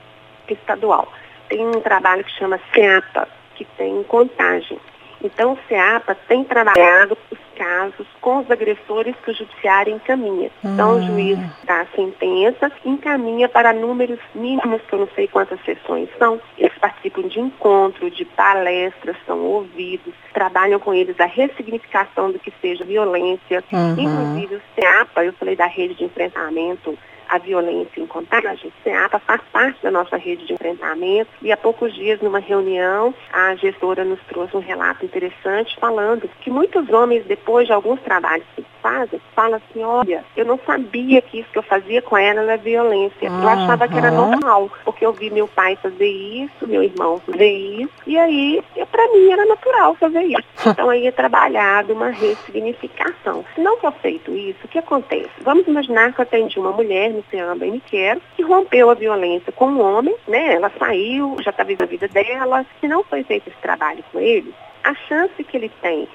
[0.50, 1.10] Estadual.
[1.48, 4.78] Tem um trabalho que chama SEAPA, que tem contagem.
[5.24, 10.52] Então, o SEAPA tem trabalhado os casos com os agressores que o judiciário encaminha.
[10.64, 11.50] Então, o juiz hum.
[11.64, 16.40] dá a sentença, encaminha para números mínimos, que eu não sei quantas sessões são.
[16.58, 22.54] Eles participam de encontro, de palestras, são ouvidos, trabalham com eles a ressignificação do que
[22.62, 23.64] seja violência.
[23.72, 23.96] Uhum.
[23.98, 26.98] Inclusive, o SEAPA, eu falei da rede de enfrentamento
[27.30, 31.94] a violência em contagem, SEAPA faz parte da nossa rede de enfrentamento e há poucos
[31.94, 37.68] dias, numa reunião, a gestora nos trouxe um relato interessante falando que muitos homens, depois
[37.68, 41.64] de alguns trabalhos que fazem, falam assim, olha, eu não sabia que isso que eu
[41.64, 43.30] fazia com ela era violência.
[43.30, 43.42] Uhum.
[43.42, 47.52] Eu achava que era normal, porque eu vi meu pai fazer isso, meu irmão fazer
[47.52, 50.38] isso, e aí, para mim, era natural fazer isso.
[50.78, 53.44] Então aí é trabalhado uma ressignificação.
[53.56, 55.30] Se não for feito isso, o que acontece?
[55.42, 59.52] Vamos imaginar que eu atendi uma mulher no Seamba e Quero, que rompeu a violência
[59.52, 60.54] com um homem, né?
[60.54, 62.66] Ela saiu, já está vivendo a vida dela.
[62.80, 64.54] Se não foi feito esse trabalho com ele,
[64.84, 66.08] a chance que ele tem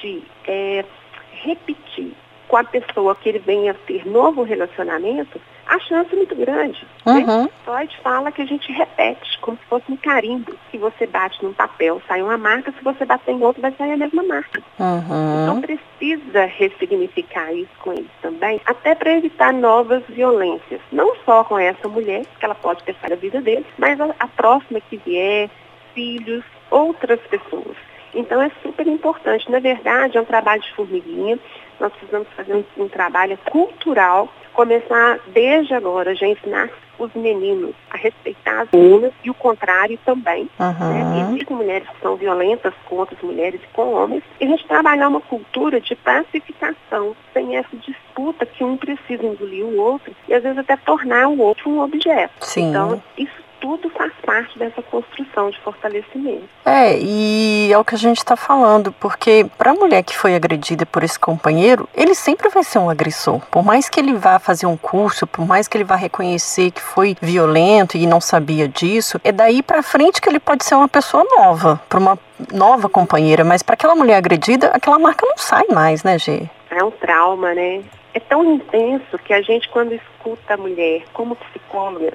[0.00, 0.84] de é,
[1.32, 2.12] repetir
[2.48, 6.86] com a pessoa que ele venha ter novo relacionamento, a chance é muito grande.
[7.06, 7.44] Uhum.
[7.44, 7.48] Né?
[7.64, 10.54] Freud fala que a gente repete, como se fosse um carimbo.
[10.70, 13.92] Se você bate num papel, sai uma marca, se você bater em outro, vai sair
[13.92, 14.62] a mesma marca.
[14.78, 15.42] Uhum.
[15.42, 20.80] Então precisa ressignificar isso com eles também, até para evitar novas violências.
[20.90, 24.26] Não só com essa mulher, que ela pode pensar a vida dele, mas a, a
[24.26, 25.50] próxima que vier,
[25.94, 27.76] filhos, outras pessoas.
[28.14, 29.50] Então é super importante.
[29.50, 31.38] Na verdade, é um trabalho de formiguinha.
[31.80, 37.96] Nós precisamos fazer um, um trabalho cultural, começar desde agora, já ensinar os meninos a
[37.96, 40.50] respeitar as meninas e o contrário também.
[40.58, 40.76] Né?
[40.80, 41.30] Uhum.
[41.30, 44.22] Existem mulheres que são violentas com outras mulheres e com homens.
[44.40, 49.64] E a gente trabalhar uma cultura de pacificação, sem essa disputa que um precisa engolir
[49.64, 52.34] o outro e às vezes até tornar o outro um objeto.
[52.40, 52.70] Sim.
[52.70, 56.48] Então, isso tudo faz parte dessa construção de fortalecimento.
[56.64, 60.34] É, e é o que a gente está falando, porque para a mulher que foi
[60.34, 63.40] agredida por esse companheiro, ele sempre vai ser um agressor.
[63.50, 66.80] Por mais que ele vá fazer um curso, por mais que ele vá reconhecer que
[66.80, 70.88] foi violento e não sabia disso, é daí para frente que ele pode ser uma
[70.88, 72.18] pessoa nova, para uma
[72.52, 76.42] nova companheira, mas para aquela mulher agredida, aquela marca não sai mais, né, Gê?
[76.70, 77.82] É um trauma, né?
[78.18, 82.12] É tão intenso que a gente, quando escuta a mulher como psicóloga,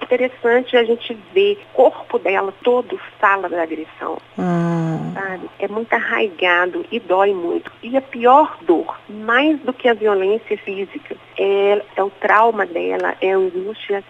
[0.00, 5.50] interessante a gente ver o corpo dela todo fala da agressão, Hum, sabe?
[5.58, 7.70] É muito arraigado e dói muito.
[7.82, 13.14] E a pior dor, mais do que a violência física, é, é o trauma dela,
[13.20, 14.02] é a angústia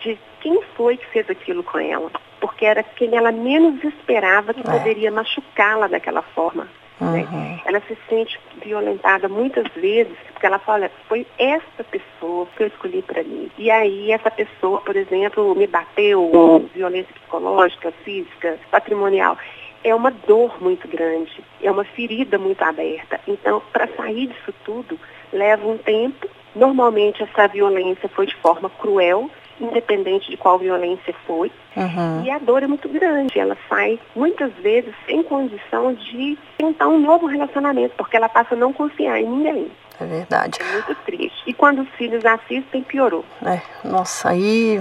[0.00, 2.08] de quem foi que fez aquilo com ela.
[2.40, 4.70] Porque era quem ela menos esperava que É.
[4.70, 6.68] poderia machucá-la daquela forma.
[7.00, 7.26] Né?
[7.30, 7.60] uhum.
[7.64, 13.02] Ela se sente violentada muitas vezes, porque ela fala, foi essa pessoa que eu escolhi
[13.02, 13.50] para mim.
[13.58, 19.36] E aí essa pessoa, por exemplo, me bateu, violência psicológica, física, patrimonial.
[19.82, 23.20] É uma dor muito grande, é uma ferida muito aberta.
[23.28, 24.98] Então, para sair disso tudo,
[25.32, 26.26] leva um tempo.
[26.54, 29.28] Normalmente essa violência foi de forma cruel,
[29.60, 31.50] independente de qual violência foi.
[31.76, 32.24] Uhum.
[32.24, 33.38] E a dor é muito grande.
[33.38, 38.58] Ela sai muitas vezes sem condição de tentar um novo relacionamento, porque ela passa a
[38.58, 39.70] não confiar em ninguém.
[40.00, 40.58] É verdade.
[40.60, 41.42] É muito triste.
[41.46, 43.24] E quando os filhos assistem, piorou.
[43.44, 44.80] É, nossa, aí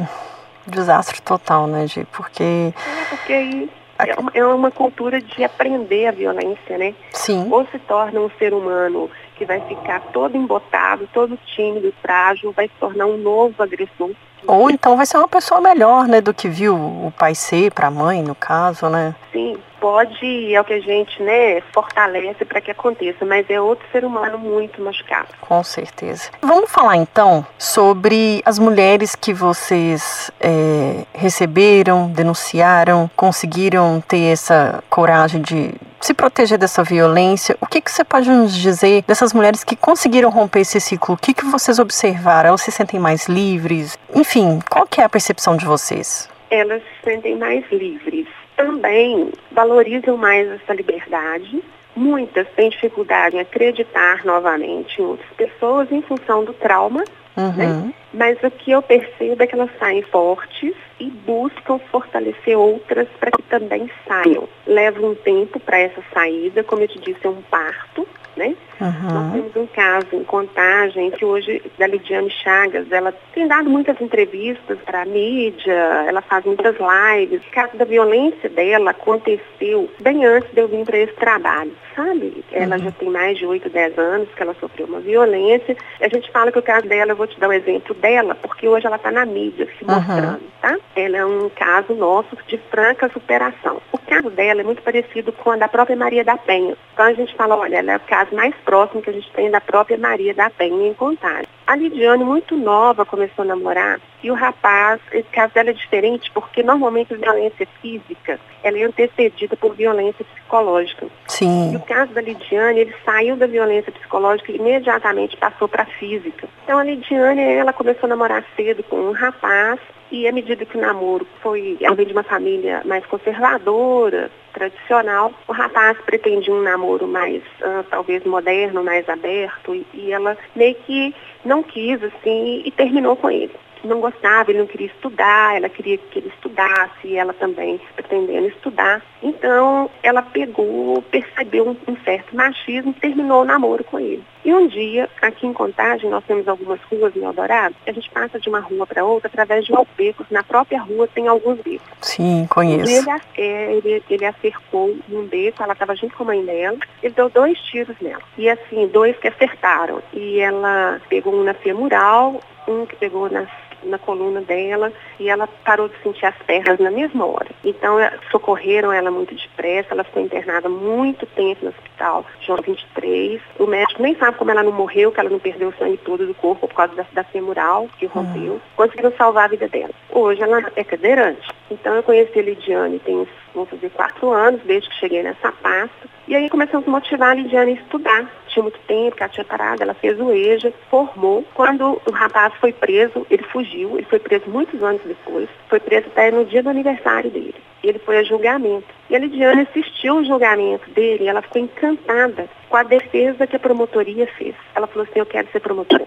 [0.65, 2.05] desastre total, né, Gi?
[2.11, 6.95] Porque, É porque aí é uma, é uma cultura de aprender a violência, né?
[7.11, 12.51] sim, Ou se torna um ser humano que vai ficar todo embotado, todo tímido, frágil,
[12.51, 14.11] vai se tornar um novo agressor.
[14.45, 17.87] ou então vai ser uma pessoa melhor, né, do que viu o pai ser para
[17.87, 19.15] a mãe, no caso, né?
[19.31, 23.85] Sim, pode, é o que a gente, né, fortalece para que aconteça, mas é outro
[23.91, 25.27] ser humano muito machucado.
[25.41, 26.29] Com certeza.
[26.41, 35.41] Vamos falar então sobre as mulheres que vocês é, receberam, denunciaram, conseguiram ter essa coragem
[35.41, 37.57] de se proteger dessa violência.
[37.59, 41.15] O que, que você pode nos dizer dessas mulheres que conseguiram romper esse ciclo?
[41.15, 42.47] O que, que vocês observaram?
[42.47, 43.99] Elas se sentem mais livres?
[44.15, 46.29] Enfim, qual que é a percepção de vocês?
[46.49, 48.27] Elas se sentem mais livres.
[48.55, 51.63] Também valorizam mais essa liberdade.
[51.95, 57.03] Muitas têm dificuldade em acreditar novamente em outras pessoas em função do trauma
[57.35, 57.91] Uhum.
[58.13, 63.31] Mas o que eu percebo é que elas saem fortes e buscam fortalecer outras para
[63.31, 64.47] que também saiam.
[64.67, 68.55] Leva um tempo para essa saída, como eu te disse, é um parto, né?
[68.79, 69.31] Nós Uhum.
[69.31, 74.77] temos um caso em contagem que hoje, da Lidiane Chagas, ela tem dado muitas entrevistas
[74.85, 75.73] para a mídia,
[76.07, 77.41] ela faz muitas lives.
[77.47, 82.43] O caso da violência dela aconteceu bem antes de eu vir para esse trabalho, sabe?
[82.51, 85.77] Ela já tem mais de 8, 10 anos que ela sofreu uma violência.
[86.01, 88.67] A gente fala que o caso dela, eu vou te dar um exemplo dela, porque
[88.67, 89.95] hoje ela está na mídia se Uhum.
[89.95, 90.77] mostrando, tá?
[90.95, 93.81] Ela é um caso nosso de franca superação.
[93.91, 96.75] O caso dela é muito parecido com a da própria Maria da Penha.
[96.93, 99.49] Então a gente fala, olha, ela é o caso mais próximo que a gente tem
[99.49, 101.47] da própria Maria da Penha em Contagem.
[101.65, 106.31] A Lidiane, muito nova, começou a namorar e o rapaz, esse caso dela é diferente
[106.31, 111.05] porque normalmente a violência física, ela é antecedida por violência psicológica.
[111.05, 111.75] E Sim.
[111.75, 116.47] o caso da Lidiane, ele saiu da violência psicológica e imediatamente passou para a física.
[116.63, 119.79] Então a Lidiane, ela começou a namorar cedo com um rapaz
[120.11, 125.33] e à medida que o namoro foi, ela vem de uma família mais conservadora, tradicional,
[125.47, 130.75] o rapaz pretendia um namoro mais, ah, talvez moderno, mais aberto e, e ela meio
[130.75, 131.13] que
[131.43, 133.53] não quis assim e terminou com ele
[133.87, 139.01] não gostava, ele não queria estudar, ela queria que ele estudasse, ela também pretendendo estudar.
[139.21, 144.23] Então, ela pegou, percebeu um, um certo machismo e terminou o namoro com ele.
[144.45, 148.37] E um dia, aqui em Contagem, nós temos algumas ruas em Eldorado, a gente passa
[148.39, 150.27] de uma rua para outra através de becos.
[150.29, 151.87] Na própria rua tem alguns becos.
[152.01, 152.91] Sim, conheço.
[152.91, 157.13] ele, é, ele, ele acercou num beco, ela estava junto com a mãe dela, ele
[157.13, 158.21] deu dois tiros nela.
[158.37, 160.01] E assim, dois que acertaram.
[160.11, 163.49] E ela pegou um na femoral um que pegou nas
[163.85, 167.49] na coluna dela e ela parou de sentir as pernas na mesma hora.
[167.63, 173.41] Então, é, socorreram ela muito depressa, ela ficou internada muito tempo no hospital, João 23.
[173.59, 176.25] O médico nem sabe como ela não morreu, que ela não perdeu o sangue todo
[176.25, 178.53] do corpo por causa da, da femoral que rompeu.
[178.53, 178.61] Uhum.
[178.75, 179.91] Conseguiram salvar a vida dela.
[180.09, 181.47] Hoje ela é cadeirante.
[181.69, 185.51] Então, eu conheci a Lidiane tem uns, vamos fazer quatro anos, desde que cheguei nessa
[185.51, 186.13] pasta.
[186.27, 188.42] E aí começamos a motivar a Lidiane a estudar.
[188.53, 191.43] Tinha muito tempo que ela tinha parado, ela fez o EJA, formou.
[191.55, 196.07] Quando o rapaz foi preso, ele fugiu, ele foi preso muitos anos depois, foi preso
[196.07, 197.55] até no dia do aniversário dele.
[197.83, 198.87] Ele foi a julgamento.
[199.09, 203.59] E a Lidiane assistiu o julgamento dele ela ficou encantada com a defesa que a
[203.59, 204.55] promotoria fez.
[204.75, 206.05] Ela falou assim, eu quero ser promotora.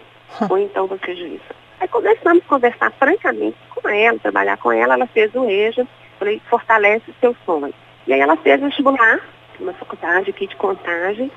[0.49, 1.43] Ou então você juíza.
[1.81, 5.87] Aí começamos a conversar francamente com ela, trabalhar com ela, ela fez o EJA,
[6.19, 7.75] falei, fortalece seu sonho.
[8.07, 9.21] E aí ela fez o vestibular,
[9.61, 11.31] uma faculdade aqui de contagem,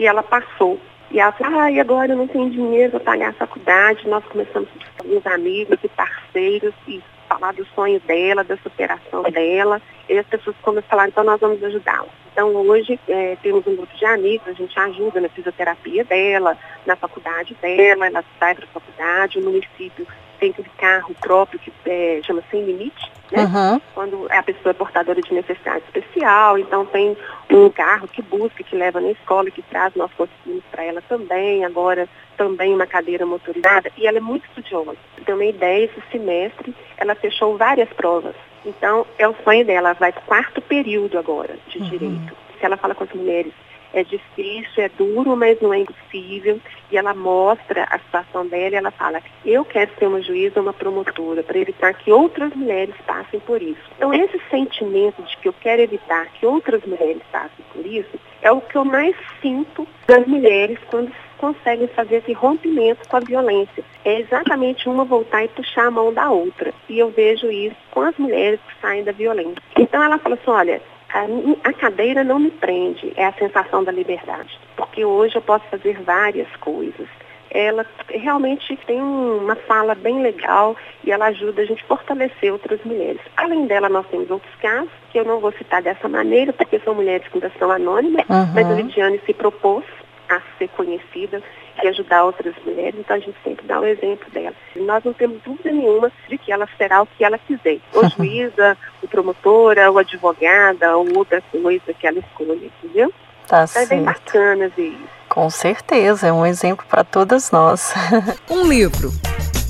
[0.00, 0.80] e ela passou.
[1.10, 4.08] E ela falou, ah, e agora eu não tenho dinheiro para pagar a faculdade.
[4.08, 9.82] Nós começamos com os amigos e parceiros e falar do sonho dela, da superação dela.
[10.08, 12.08] E as pessoas começam a falar, então nós vamos ajudá-la.
[12.32, 16.96] Então hoje é, temos um grupo de amigos, a gente ajuda na fisioterapia dela, na
[16.96, 20.06] faculdade dela, ela sai para a faculdade, o município
[20.40, 23.44] tem aquele carro próprio que é, chama Sem Limite, né?
[23.44, 23.80] Uhum.
[23.94, 27.16] Quando a pessoa é portadora de necessidade especial, então tem
[27.50, 31.64] um carro que busca, que leva na escola, que traz, nós conseguimos para ela também,
[31.64, 34.96] agora também uma cadeira motorizada, e ela é muito estudiosa.
[35.24, 38.34] Tem uma ideia, esse semestre ela fechou várias provas.
[38.64, 41.88] Então, é o sonho dela, ela vai para o quarto período agora de uhum.
[41.88, 42.36] direito.
[42.58, 43.52] Se ela fala com as mulheres
[43.92, 46.60] é difícil, é duro, mas não é impossível.
[46.90, 50.72] E ela mostra a situação dela e ela fala, eu quero ser uma juíza, uma
[50.72, 53.80] promotora, para evitar que outras mulheres passem por isso.
[53.96, 58.50] Então esse sentimento de que eu quero evitar que outras mulheres passem por isso, é
[58.50, 63.82] o que eu mais sinto das mulheres quando conseguem fazer esse rompimento com a violência.
[64.04, 66.72] É exatamente uma voltar e puxar a mão da outra.
[66.88, 69.62] E eu vejo isso com as mulheres que saem da violência.
[69.76, 70.82] Então ela fala assim, olha,
[71.12, 74.58] a, cadeira não me prende, é a sensação da liberdade.
[74.76, 77.08] Porque hoje eu posso fazer várias coisas
[77.50, 82.80] ela realmente tem uma fala bem legal e ela ajuda a gente a fortalecer outras
[82.84, 83.20] mulheres.
[83.36, 86.94] Além dela, nós temos outros casos, que eu não vou citar dessa maneira, porque são
[86.94, 88.52] mulheres que ainda são anônimas, uhum.
[88.54, 89.84] mas a Lidiane se propôs
[90.28, 91.42] a ser conhecida
[91.82, 94.54] e ajudar outras mulheres, então a gente sempre dá o exemplo dela.
[94.74, 98.08] E nós não temos dúvida nenhuma de que ela será o que ela quiser, ou
[98.10, 103.12] juíza, ou promotora, ou advogada, ou outra coisa que ela escolha, entendeu?
[103.46, 105.20] Tá então é bem bacana ver isso.
[105.28, 107.92] Com certeza, é um exemplo para todas nós.
[108.50, 109.10] um livro,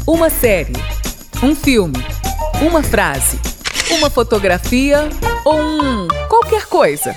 [0.07, 0.73] uma série,
[1.43, 1.99] um filme,
[2.63, 3.39] uma frase,
[3.91, 5.09] uma fotografia
[5.45, 7.15] ou um qualquer coisa.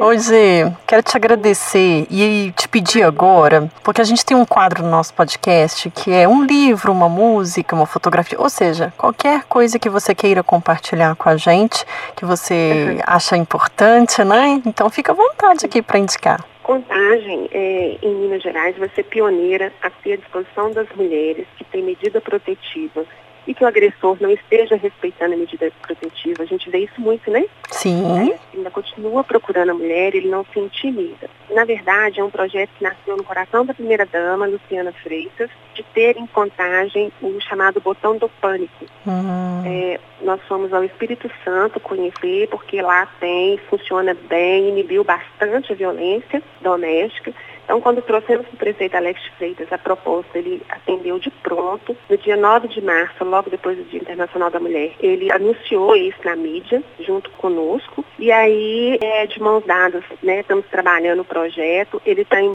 [0.00, 4.90] Hoje, quero te agradecer e te pedir agora, porque a gente tem um quadro no
[4.90, 9.88] nosso podcast que é um livro, uma música, uma fotografia, ou seja, qualquer coisa que
[9.88, 11.84] você queira compartilhar com a gente,
[12.16, 13.02] que você uhum.
[13.06, 14.60] acha importante, né?
[14.66, 16.44] Então fica à vontade aqui para indicar.
[16.62, 21.64] Contagem é, em Minas Gerais vai ser pioneira a ter à disposição das mulheres que
[21.64, 23.04] têm medida protetiva
[23.46, 26.42] e que o agressor não esteja respeitando a medida protetiva.
[26.42, 27.44] A gente vê isso muito, né?
[27.70, 28.20] Sim.
[28.20, 31.28] Ele ainda continua procurando a mulher, ele não se intimida.
[31.50, 36.16] Na verdade, é um projeto que nasceu no coração da primeira-dama, Luciana Freitas, de ter
[36.16, 38.86] em contagem o chamado botão do pânico.
[39.06, 39.62] Uhum.
[39.64, 45.76] É, nós fomos ao Espírito Santo conhecer, porque lá tem, funciona bem, inibiu bastante a
[45.76, 47.32] violência doméstica.
[47.66, 51.96] Então, quando trouxemos o prefeito Alex Freitas a proposta, ele atendeu de pronto.
[52.08, 56.18] No dia 9 de março, logo depois do Dia Internacional da Mulher, ele anunciou isso
[56.24, 58.04] na mídia, junto conosco.
[58.20, 62.00] E aí, é, de mãos dadas, né, estamos trabalhando o projeto.
[62.06, 62.54] Ele está em.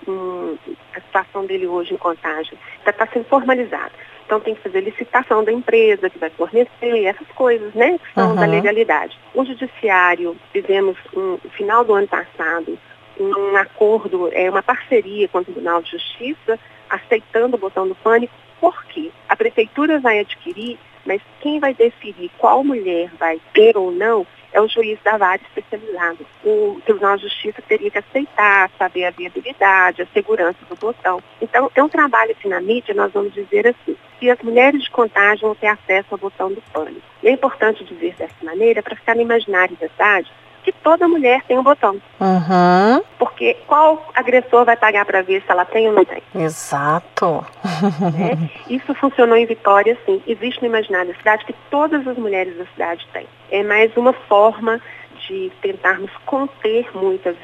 [0.96, 3.92] A situação dele hoje em contagem está tá sendo formalizada.
[4.26, 7.98] Então tem que fazer licitação da empresa que vai fornecer, essas coisas, né?
[7.98, 8.36] Que são uhum.
[8.38, 9.20] da legalidade.
[9.34, 12.80] O judiciário, fizemos um, no final do ano passado,
[13.24, 16.60] um acordo, é, uma parceria com o Tribunal de Justiça,
[16.90, 22.64] aceitando o botão do pânico, porque a prefeitura vai adquirir, mas quem vai definir qual
[22.64, 26.26] mulher vai ter ou não é o juiz da vara especializado.
[26.44, 31.22] O Tribunal de Justiça teria que aceitar, saber a viabilidade, a segurança do botão.
[31.42, 34.92] Então, é um trabalho aqui na mídia, nós vamos dizer assim, que as mulheres de
[34.92, 37.02] contagem vão ter acesso ao botão do pânico.
[37.24, 40.32] E é importante dizer dessa maneira para ficar no imaginário da cidade
[40.64, 42.02] que toda mulher tem um botão.
[42.20, 43.04] Uhum.
[43.18, 46.22] Porque qual agressor vai pagar para ver se ela tem ou não tem?
[46.36, 47.46] Exato.
[48.20, 50.22] É, isso funcionou em Vitória, sim.
[50.28, 53.28] Existe no imaginário da cidade que todas as mulheres da cidade têm.
[53.50, 54.80] É mais uma forma
[55.28, 57.36] de tentarmos conter muitas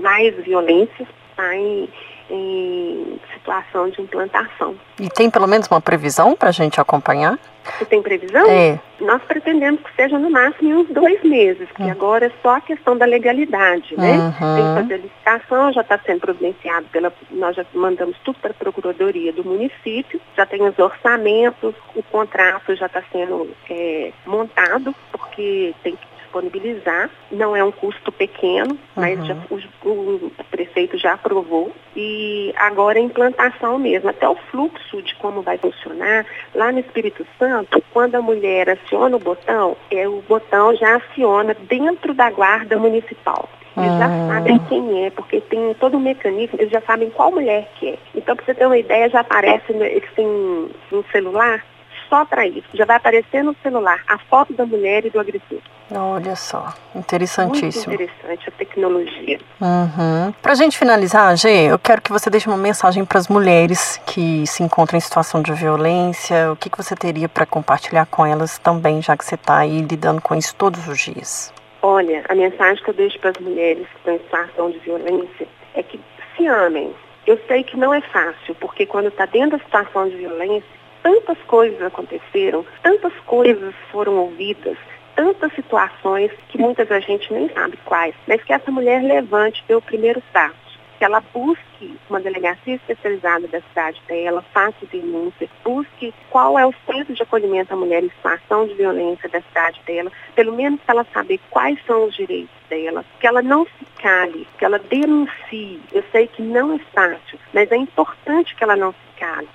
[0.00, 1.88] mais violências está em,
[2.30, 4.74] em situação de implantação.
[4.98, 7.38] E tem pelo menos uma previsão para a gente acompanhar?
[7.78, 8.48] Você tem previsão?
[8.48, 8.78] É.
[9.00, 11.90] Nós pretendemos que seja no máximo em uns dois meses, que hum.
[11.90, 14.12] agora é só a questão da legalidade, né?
[14.12, 14.32] Uhum.
[14.32, 17.12] Tem que fazer a licitação, já está sendo providenciado pela.
[17.30, 22.74] Nós já mandamos tudo para a Procuradoria do município, já tem os orçamentos, o contrato
[22.76, 27.10] já está sendo é, montado, porque tem que disponibilizar.
[27.30, 29.26] Não é um custo pequeno, mas uhum.
[29.26, 31.72] já, o, o, prefeito já aprovou.
[31.94, 36.26] E agora a implantação mesmo, até o fluxo de como vai funcionar.
[36.54, 41.56] Lá no Espírito Santo, quando a mulher aciona o botão, é, o botão já aciona
[41.68, 43.48] dentro da guarda municipal.
[43.76, 44.28] Eles já ah.
[44.28, 47.98] sabem quem é, porque tem todo um mecanismo, eles já sabem qual mulher que é.
[48.14, 51.62] Então, para você ter uma ideia, já aparece no celular
[52.08, 52.68] só para isso.
[52.74, 55.60] Já vai aparecer no celular a foto da mulher e do agressor.
[55.90, 57.94] Olha só, interessantíssimo.
[57.94, 59.38] Muito interessante a tecnologia.
[59.60, 60.32] Uhum.
[60.42, 64.00] Para a gente finalizar, Gê, eu quero que você deixe uma mensagem para as mulheres
[64.04, 66.50] que se encontram em situação de violência.
[66.50, 69.80] O que, que você teria para compartilhar com elas também, já que você está aí
[69.80, 71.52] lidando com isso todos os dias?
[71.82, 75.46] Olha, a mensagem que eu deixo para as mulheres que estão em situação de violência
[75.74, 76.00] é que
[76.36, 76.92] se amem.
[77.26, 80.75] Eu sei que não é fácil, porque quando está dentro da situação de violência,
[81.06, 84.76] tantas coisas aconteceram, tantas coisas foram ouvidas,
[85.14, 89.76] tantas situações que muitas a gente nem sabe quais, mas que essa mulher levante, dê
[89.76, 90.66] o primeiro passo
[90.98, 96.74] que ela busque uma delegacia especializada da cidade dela, faça denúncia, busque qual é o
[96.86, 100.96] centro de acolhimento à mulher em situação de violência da cidade dela, pelo menos para
[100.96, 105.80] ela saber quais são os direitos dela, que ela não se cale, que ela denuncie.
[105.92, 109.05] Eu sei que não é fácil, mas é importante que ela não se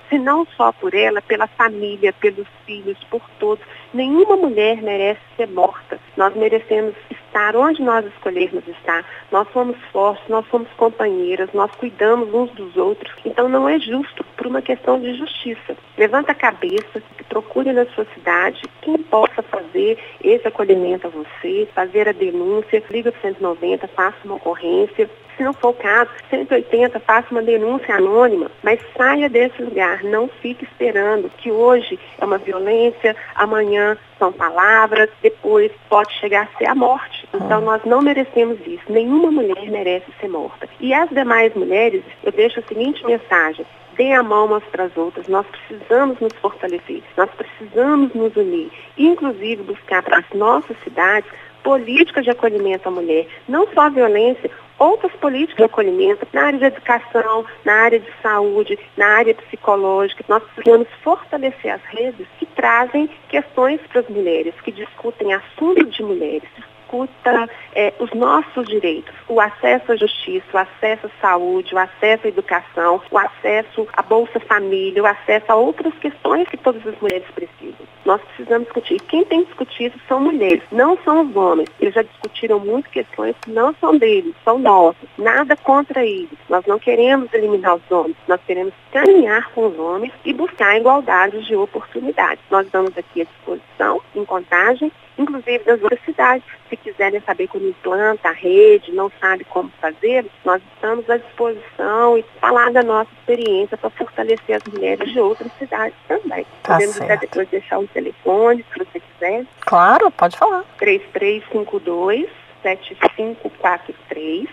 [0.08, 3.64] Se não só por ela, pela família, pelos filhos, por todos.
[3.94, 5.98] Nenhuma mulher merece ser morta.
[6.16, 9.04] Nós merecemos estar onde nós escolhermos estar.
[9.30, 13.12] Nós somos fortes, nós somos companheiras, nós cuidamos uns dos outros.
[13.24, 15.76] Então não é justo por uma questão de justiça.
[15.96, 22.08] Levanta a cabeça, procure na sua cidade quem possa fazer esse acolhimento a você, fazer
[22.08, 25.08] a denúncia, liga para 190, faça uma ocorrência.
[25.36, 30.28] Se não for o caso, 180, faça uma denúncia anônima, mas saia desse lugar, não
[30.28, 36.66] fique esperando que hoje é uma violência, amanhã são palavras, depois pode chegar a ser
[36.66, 37.26] a morte.
[37.34, 38.84] Então nós não merecemos isso.
[38.88, 40.68] Nenhuma mulher merece ser morta.
[40.78, 43.64] E as demais mulheres, eu deixo a seguinte mensagem:
[43.96, 45.28] deem a mão umas para as outras.
[45.28, 51.30] Nós precisamos nos fortalecer, nós precisamos nos unir, inclusive buscar para as nossas cidades
[51.62, 54.50] políticas de acolhimento à mulher, não só a violência,
[54.82, 60.24] outras políticas de acolhimento na área de educação, na área de saúde, na área psicológica.
[60.28, 66.02] Nós precisamos fortalecer as redes que trazem questões para as mulheres, que discutem assuntos de
[66.02, 66.48] mulheres,
[66.92, 72.26] discuta é, os nossos direitos, o acesso à justiça, o acesso à saúde, o acesso
[72.26, 76.98] à educação, o acesso à Bolsa Família, o acesso a outras questões que todas as
[77.00, 77.86] mulheres precisam.
[78.04, 78.96] Nós precisamos discutir.
[78.96, 81.68] E quem tem discutido são mulheres, não são os homens.
[81.80, 85.08] Eles já discutiram muito questões que não são deles, são nossas.
[85.16, 86.38] Nada contra eles.
[86.48, 91.42] Nós não queremos eliminar os homens, nós queremos caminhar com os homens e buscar igualdade
[91.44, 92.42] de oportunidades.
[92.50, 93.71] Nós estamos aqui à disposição,
[94.14, 96.44] em contagem, inclusive das outras cidades.
[96.68, 102.16] Se quiserem saber como implanta a rede, não sabe como fazer, nós estamos à disposição
[102.18, 106.46] e falar da nossa experiência para fortalecer as mulheres de outras cidades também.
[106.62, 107.10] Tá Podemos certo.
[107.10, 109.44] até depois deixar um telefone, se você quiser.
[109.60, 110.64] Claro, pode falar.
[110.78, 112.28] 3352
[112.62, 114.48] 7543.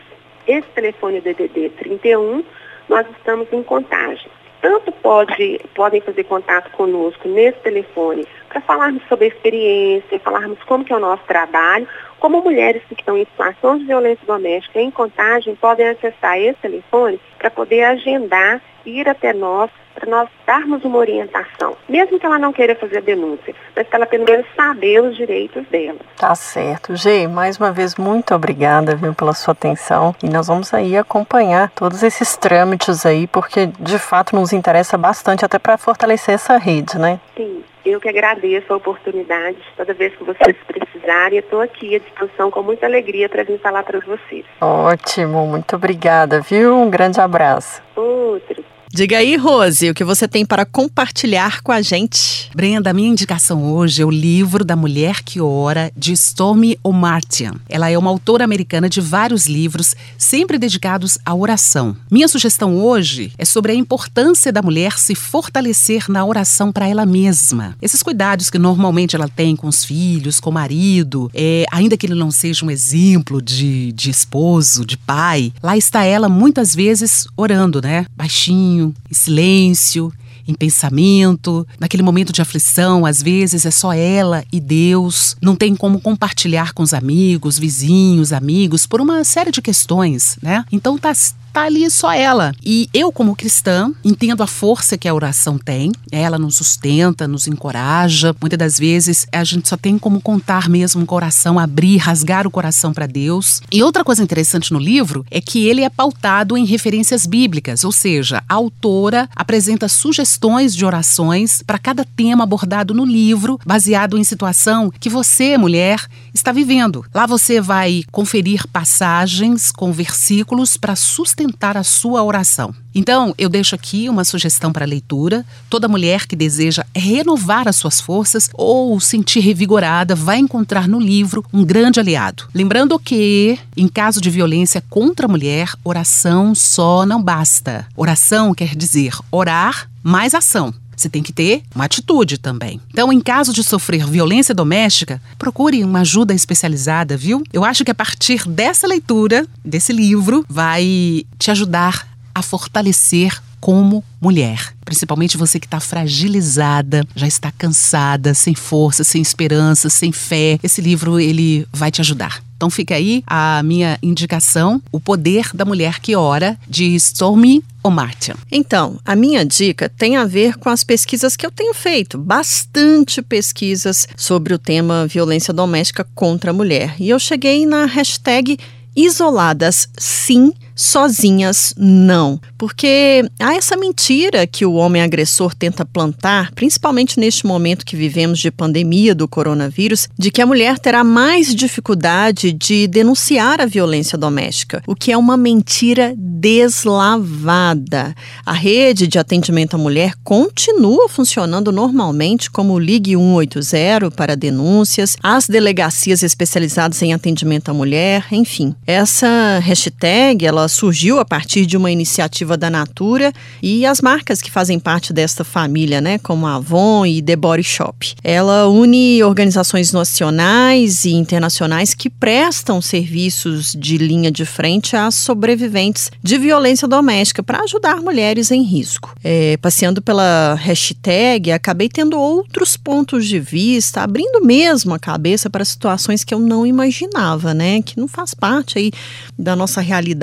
[0.48, 2.44] Esse telefone é DDD 31,
[2.88, 4.30] nós estamos em contagem.
[4.62, 10.84] Tanto pode, podem fazer contato conosco nesse telefone para falarmos sobre a experiência, falarmos como
[10.84, 11.88] que é o nosso trabalho,
[12.20, 17.20] como mulheres que estão em situação de violência doméstica em contagem podem acessar esse telefone
[17.38, 19.70] para poder agendar, ir até nós,
[20.00, 21.76] para nós darmos uma orientação.
[21.88, 25.16] Mesmo que ela não queira fazer a denúncia, mas para ela pelo menos saber os
[25.16, 26.00] direitos dela.
[26.18, 26.96] Tá certo.
[26.96, 30.16] Gê, mais uma vez, muito obrigada, viu, pela sua atenção.
[30.24, 35.46] E nós vamos aí acompanhar todos esses trâmites aí, porque de fato nos interessa bastante
[35.46, 37.20] até para fortalecer essa rede, né?
[37.36, 37.64] Sim.
[37.86, 39.58] Eu que agradeço a oportunidade.
[39.76, 43.58] Toda vez que vocês precisarem, eu estou aqui à disposição com muita alegria para vir
[43.60, 44.46] falar para vocês.
[44.62, 46.76] Ótimo, muito obrigada, viu?
[46.76, 47.82] Um grande abraço.
[47.96, 48.64] Outro.
[48.92, 52.50] Diga aí, Rose, o que você tem para compartilhar com a gente?
[52.56, 57.54] Brenda, a minha indicação hoje é o livro da Mulher que Ora, de Stormy O'Martian.
[57.70, 61.96] Ela é uma autora americana de vários livros, sempre dedicados à oração.
[62.10, 67.06] Minha sugestão hoje é sobre a importância da mulher se fortalecer na oração para ela
[67.06, 67.78] mesma.
[67.80, 72.08] Esses cuidados que normalmente ela tem com os filhos, com o marido, é, ainda que
[72.08, 77.28] ele não seja um exemplo de, de esposo, de pai, lá está ela muitas vezes
[77.38, 78.08] orando, né?
[78.18, 80.12] Baixinho, em silêncio,
[80.48, 85.76] em pensamento, naquele momento de aflição, às vezes é só ela e Deus, não tem
[85.76, 90.66] como compartilhar com os amigos, vizinhos, amigos, por uma série de questões, né?
[90.72, 91.14] Então tá
[91.52, 92.54] tá ali só ela.
[92.64, 95.92] E eu, como cristã, entendo a força que a oração tem.
[96.12, 98.36] Ela nos sustenta, nos encoraja.
[98.40, 102.52] Muitas das vezes a gente só tem como contar mesmo o coração, abrir, rasgar o
[102.52, 103.62] coração para Deus.
[103.72, 107.92] E outra coisa interessante no livro é que ele é pautado em referências bíblicas, ou
[107.92, 114.24] seja, a autora apresenta sugestões de orações para cada tema abordado no livro, baseado em
[114.24, 116.06] situação que você, mulher,
[116.40, 117.06] está vivendo.
[117.14, 122.74] Lá você vai conferir passagens com versículos para sustentar a sua oração.
[122.94, 125.46] Então, eu deixo aqui uma sugestão para leitura.
[125.70, 131.46] Toda mulher que deseja renovar as suas forças ou sentir revigorada vai encontrar no livro
[131.54, 132.46] um grande aliado.
[132.54, 137.86] Lembrando que, em caso de violência contra a mulher, oração só não basta.
[137.96, 140.74] Oração quer dizer orar mais ação.
[141.00, 142.82] Você tem que ter uma atitude também.
[142.90, 147.42] Então, em caso de sofrer violência doméstica, procure uma ajuda especializada, viu?
[147.54, 154.04] Eu acho que a partir dessa leitura, desse livro, vai te ajudar a fortalecer como
[154.22, 154.74] mulher.
[154.84, 160.60] Principalmente você que está fragilizada, já está cansada, sem força, sem esperança, sem fé.
[160.64, 162.42] Esse livro ele vai te ajudar.
[162.60, 168.36] Então fica aí a minha indicação, O Poder da Mulher que Ora, de Stormy O'Martian.
[168.52, 173.22] Então, a minha dica tem a ver com as pesquisas que eu tenho feito, bastante
[173.22, 176.96] pesquisas sobre o tema violência doméstica contra a mulher.
[177.00, 178.58] E eu cheguei na hashtag
[178.94, 182.40] isoladas sim sozinhas não.
[182.58, 188.40] Porque há essa mentira que o homem agressor tenta plantar, principalmente neste momento que vivemos
[188.40, 194.18] de pandemia do coronavírus, de que a mulher terá mais dificuldade de denunciar a violência
[194.18, 198.16] doméstica, o que é uma mentira deslavada.
[198.46, 205.18] A rede de atendimento à mulher continua funcionando normalmente como o Ligue 180 para denúncias,
[205.22, 208.74] as delegacias especializadas em atendimento à mulher, enfim.
[208.88, 214.52] Essa hashtag, ela surgiu a partir de uma iniciativa da Natura e as marcas que
[214.52, 218.16] fazem parte desta família, né, como a Avon e The Body Shop.
[218.24, 226.12] Ela une organizações nacionais e internacionais que prestam serviços de linha de frente às sobreviventes
[226.22, 229.16] de violência doméstica para ajudar mulheres em risco.
[229.24, 235.66] É, passeando pela hashtag, acabei tendo outros pontos de vista, abrindo mesmo a cabeça para
[235.66, 238.92] situações que eu não imaginava, né, que não faz parte aí
[239.38, 240.20] da nossa realidade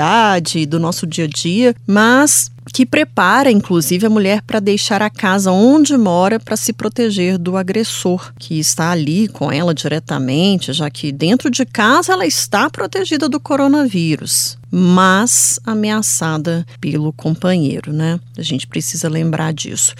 [0.66, 5.50] do nosso dia a dia, mas que prepara, inclusive, a mulher para deixar a casa
[5.52, 11.12] onde mora para se proteger do agressor que está ali com ela diretamente, já que
[11.12, 18.20] dentro de casa ela está protegida do coronavírus mas ameaçada pelo companheiro, né?
[18.36, 19.94] A gente precisa lembrar disso.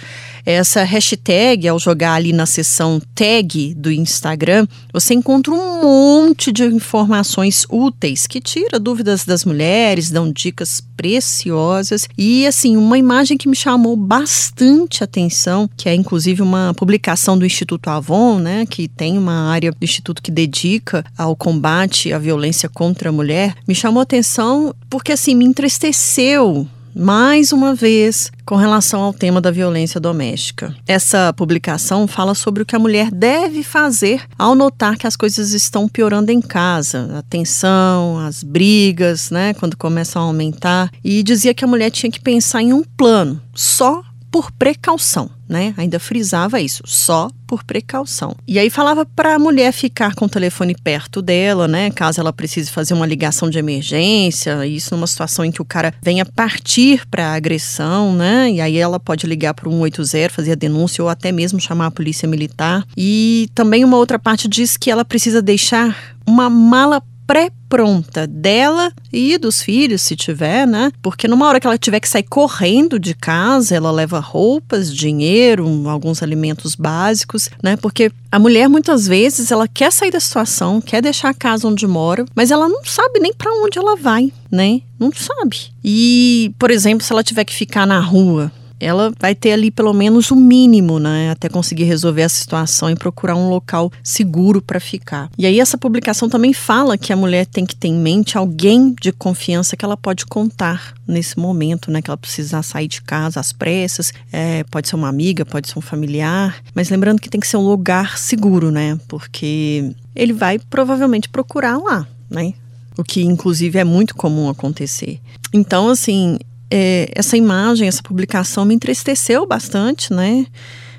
[0.47, 6.63] Essa hashtag, ao jogar ali na seção tag do Instagram, você encontra um monte de
[6.63, 12.07] informações úteis que tira dúvidas das mulheres, dão dicas preciosas.
[12.17, 17.45] E assim uma imagem que me chamou bastante atenção, que é inclusive uma publicação do
[17.45, 22.69] Instituto Avon, né, que tem uma área do instituto que dedica ao combate à violência
[22.69, 26.65] contra a mulher, me chamou atenção porque assim me entristeceu
[26.97, 30.75] mais uma vez com relação ao tema da violência doméstica.
[30.87, 35.53] Essa publicação fala sobre o que a mulher deve fazer ao notar que as coisas
[35.53, 41.53] estão piorando em casa, a tensão, as brigas, né, quando começam a aumentar, e dizia
[41.53, 45.73] que a mulher tinha que pensar em um plano só por precaução, né?
[45.77, 48.35] Ainda frisava isso, só por precaução.
[48.47, 51.89] E aí falava para a mulher ficar com o telefone perto dela, né?
[51.91, 55.93] Caso ela precise fazer uma ligação de emergência, isso numa situação em que o cara
[56.01, 58.51] venha partir para agressão, né?
[58.51, 61.87] E aí ela pode ligar para o 180, fazer a denúncia ou até mesmo chamar
[61.87, 62.85] a polícia militar.
[62.95, 69.37] E também uma outra parte diz que ela precisa deixar uma mala pré-pronta dela e
[69.37, 70.91] dos filhos, se tiver, né?
[71.01, 75.67] Porque numa hora que ela tiver que sair correndo de casa, ela leva roupas, dinheiro,
[75.89, 77.75] alguns alimentos básicos, né?
[77.75, 81.85] Porque a mulher muitas vezes ela quer sair da situação, quer deixar a casa onde
[81.85, 84.81] mora, mas ela não sabe nem para onde ela vai, né?
[84.97, 85.71] Não sabe.
[85.83, 89.93] E, por exemplo, se ela tiver que ficar na rua, ela vai ter ali pelo
[89.93, 94.79] menos o mínimo, né, até conseguir resolver a situação e procurar um local seguro para
[94.79, 95.29] ficar.
[95.37, 98.93] E aí essa publicação também fala que a mulher tem que ter em mente alguém
[99.01, 103.39] de confiança que ela pode contar nesse momento, né, que ela precisa sair de casa
[103.39, 107.39] às pressas, é, pode ser uma amiga, pode ser um familiar, mas lembrando que tem
[107.39, 112.53] que ser um lugar seguro, né, porque ele vai provavelmente procurar lá, né,
[112.97, 115.19] o que inclusive é muito comum acontecer.
[115.53, 116.37] Então, assim,
[116.69, 120.45] é, essa imagem, essa publicação me entristeceu bastante, né?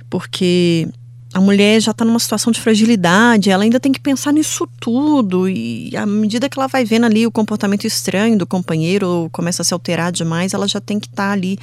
[0.08, 0.88] Porque
[1.32, 5.48] a mulher já está numa situação de fragilidade, ela ainda tem que pensar nisso tudo.
[5.48, 9.64] E à medida que ela vai vendo ali o comportamento estranho do companheiro, começa a
[9.64, 11.58] se alterar demais, ela já tem que estar tá ali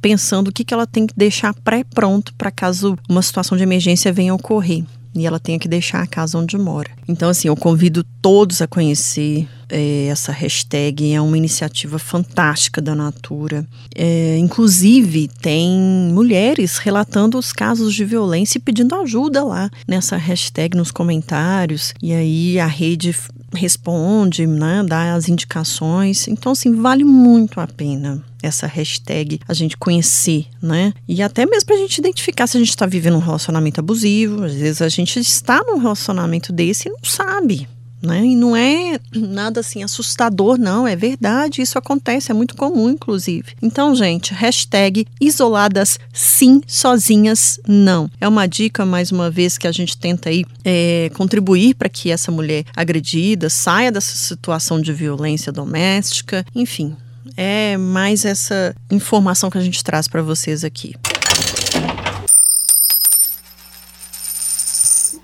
[0.00, 4.12] pensando o que, que ela tem que deixar pré-pronto para caso uma situação de emergência
[4.12, 4.84] venha ocorrer
[5.14, 6.90] e ela tenha que deixar a casa onde mora.
[7.08, 13.66] Então, assim, eu convido todos a conhecer essa hashtag, é uma iniciativa fantástica da Natura.
[13.94, 15.78] É, inclusive, tem
[16.12, 21.94] mulheres relatando os casos de violência e pedindo ajuda lá nessa hashtag nos comentários.
[22.02, 23.14] E aí a rede
[23.52, 26.28] responde, né, dá as indicações.
[26.28, 30.92] Então, assim, vale muito a pena essa hashtag a gente conhecer, né?
[31.08, 34.44] E até mesmo pra gente identificar se a gente está vivendo um relacionamento abusivo.
[34.44, 37.68] Às vezes a gente está num relacionamento desse e não sabe.
[38.06, 38.24] Né?
[38.24, 43.54] E não é nada assim assustador, não, é verdade, isso acontece, é muito comum, inclusive.
[43.60, 48.08] Então, gente, hashtag isoladas sim, sozinhas não.
[48.20, 52.12] É uma dica, mais uma vez, que a gente tenta aí é, contribuir para que
[52.12, 56.96] essa mulher agredida saia dessa situação de violência doméstica, enfim,
[57.36, 60.94] é mais essa informação que a gente traz para vocês aqui.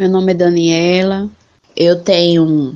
[0.00, 1.30] Meu nome é Daniela,
[1.76, 2.74] eu tenho